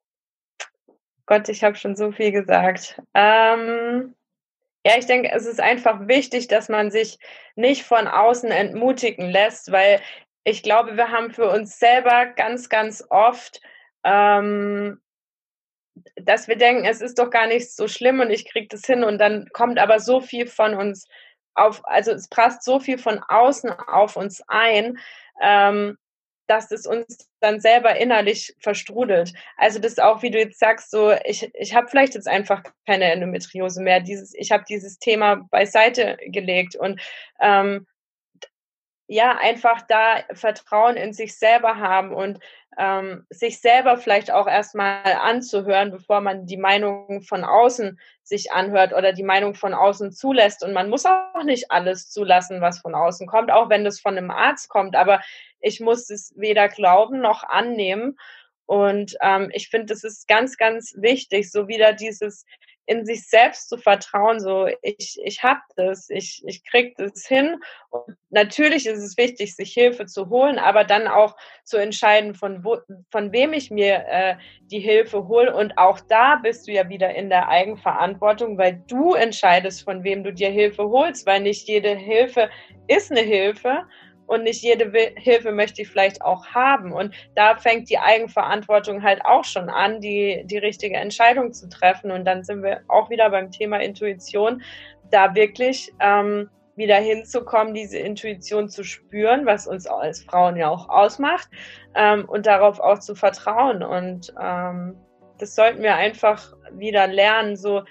[1.32, 3.02] Gott, ich habe schon so viel gesagt.
[3.14, 4.14] Ähm,
[4.86, 7.20] ja, ich denke, es ist einfach wichtig, dass man sich
[7.56, 10.02] nicht von außen entmutigen lässt, weil
[10.44, 13.62] ich glaube, wir haben für uns selber ganz, ganz oft
[14.04, 15.00] ähm,
[16.16, 19.06] dass wir denken, es ist doch gar nicht so schlimm und ich kriege das hin
[19.06, 21.08] und dann kommt aber so viel von uns
[21.54, 24.98] auf, also es prasst so viel von außen auf uns ein,
[25.42, 25.98] ähm,
[26.48, 29.34] dass es uns dann selber innerlich verstrudelt.
[29.58, 32.64] Also das ist auch, wie du jetzt sagst, so ich, ich habe vielleicht jetzt einfach
[32.86, 34.02] keine Endometriose mehr.
[34.02, 37.02] Dieses, ich habe dieses Thema beiseite gelegt und
[37.40, 37.88] ähm,
[39.08, 42.40] ja, einfach da Vertrauen in sich selber haben und
[42.78, 48.94] ähm, sich selber vielleicht auch erstmal anzuhören, bevor man die Meinung von außen sich anhört
[48.94, 50.64] oder die Meinung von außen zulässt.
[50.64, 54.18] Und man muss auch nicht alles zulassen, was von außen kommt, auch wenn das von
[54.18, 54.96] einem Arzt kommt.
[54.96, 55.20] Aber
[55.62, 58.18] ich muss es weder glauben noch annehmen.
[58.66, 62.46] Und ähm, ich finde, das ist ganz, ganz wichtig, so wieder dieses
[62.92, 67.58] in sich selbst zu vertrauen, so ich, ich habe das, ich, ich krieg das hin.
[67.90, 72.66] Und natürlich ist es wichtig, sich Hilfe zu holen, aber dann auch zu entscheiden, von,
[72.66, 75.56] wo, von wem ich mir äh, die Hilfe hole.
[75.56, 80.24] Und auch da bist du ja wieder in der Eigenverantwortung, weil du entscheidest, von wem
[80.24, 82.50] du dir Hilfe holst, weil nicht jede Hilfe
[82.88, 83.86] ist eine Hilfe
[84.32, 86.94] und nicht jede Hilfe möchte ich vielleicht auch haben.
[86.94, 92.12] Und da fängt die Eigenverantwortung halt auch schon an, die, die richtige Entscheidung zu treffen.
[92.12, 94.62] Und dann sind wir auch wieder beim Thema Intuition,
[95.10, 100.88] da wirklich ähm, wieder hinzukommen, diese Intuition zu spüren, was uns als Frauen ja auch
[100.88, 101.50] ausmacht,
[101.96, 103.84] ähm, und darauf auch zu vertrauen.
[103.84, 104.96] Und ähm,
[105.40, 107.84] das sollten wir einfach wieder lernen, so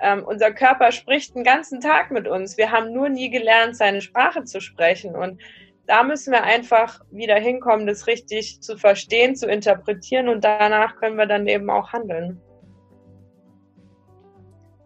[0.00, 2.56] ähm, unser Körper spricht den ganzen Tag mit uns.
[2.56, 5.16] Wir haben nur nie gelernt, seine Sprache zu sprechen.
[5.16, 5.40] Und
[5.88, 11.16] da müssen wir einfach wieder hinkommen, das richtig zu verstehen, zu interpretieren und danach können
[11.16, 12.40] wir dann eben auch handeln.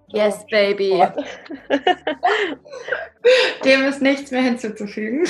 [0.09, 1.03] Yes, baby.
[3.65, 5.25] Dem ist nichts mehr hinzuzufügen.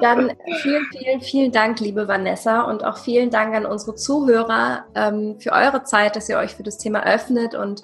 [0.00, 5.40] Dann vielen, vielen, vielen Dank, liebe Vanessa, und auch vielen Dank an unsere Zuhörer ähm,
[5.40, 7.82] für eure Zeit, dass ihr euch für das Thema öffnet und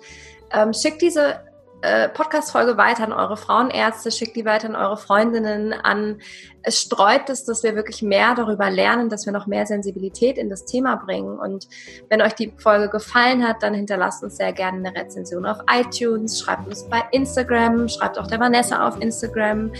[0.53, 1.41] ähm, schickt diese
[1.85, 6.21] äh, Podcast-Folge weiter an eure Frauenärzte, schickt die weiter an eure Freundinnen, an
[6.63, 10.49] es streut es, dass wir wirklich mehr darüber lernen, dass wir noch mehr Sensibilität in
[10.49, 11.39] das Thema bringen.
[11.39, 11.69] Und
[12.09, 16.41] wenn euch die Folge gefallen hat, dann hinterlasst uns sehr gerne eine Rezension auf iTunes,
[16.41, 19.71] schreibt uns bei Instagram, schreibt auch der Vanessa auf Instagram.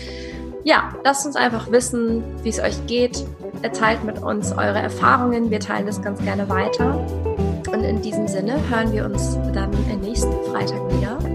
[0.63, 3.25] Ja, lasst uns einfach wissen, wie es euch geht.
[3.73, 5.49] Teilt mit uns eure Erfahrungen.
[5.49, 6.99] Wir teilen das ganz gerne weiter.
[7.71, 9.71] Und in diesem Sinne hören wir uns dann
[10.01, 11.34] nächsten Freitag wieder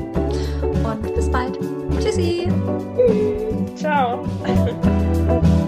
[0.84, 1.58] und bis bald.
[2.00, 2.48] Tschüssi.
[3.76, 4.24] Ciao.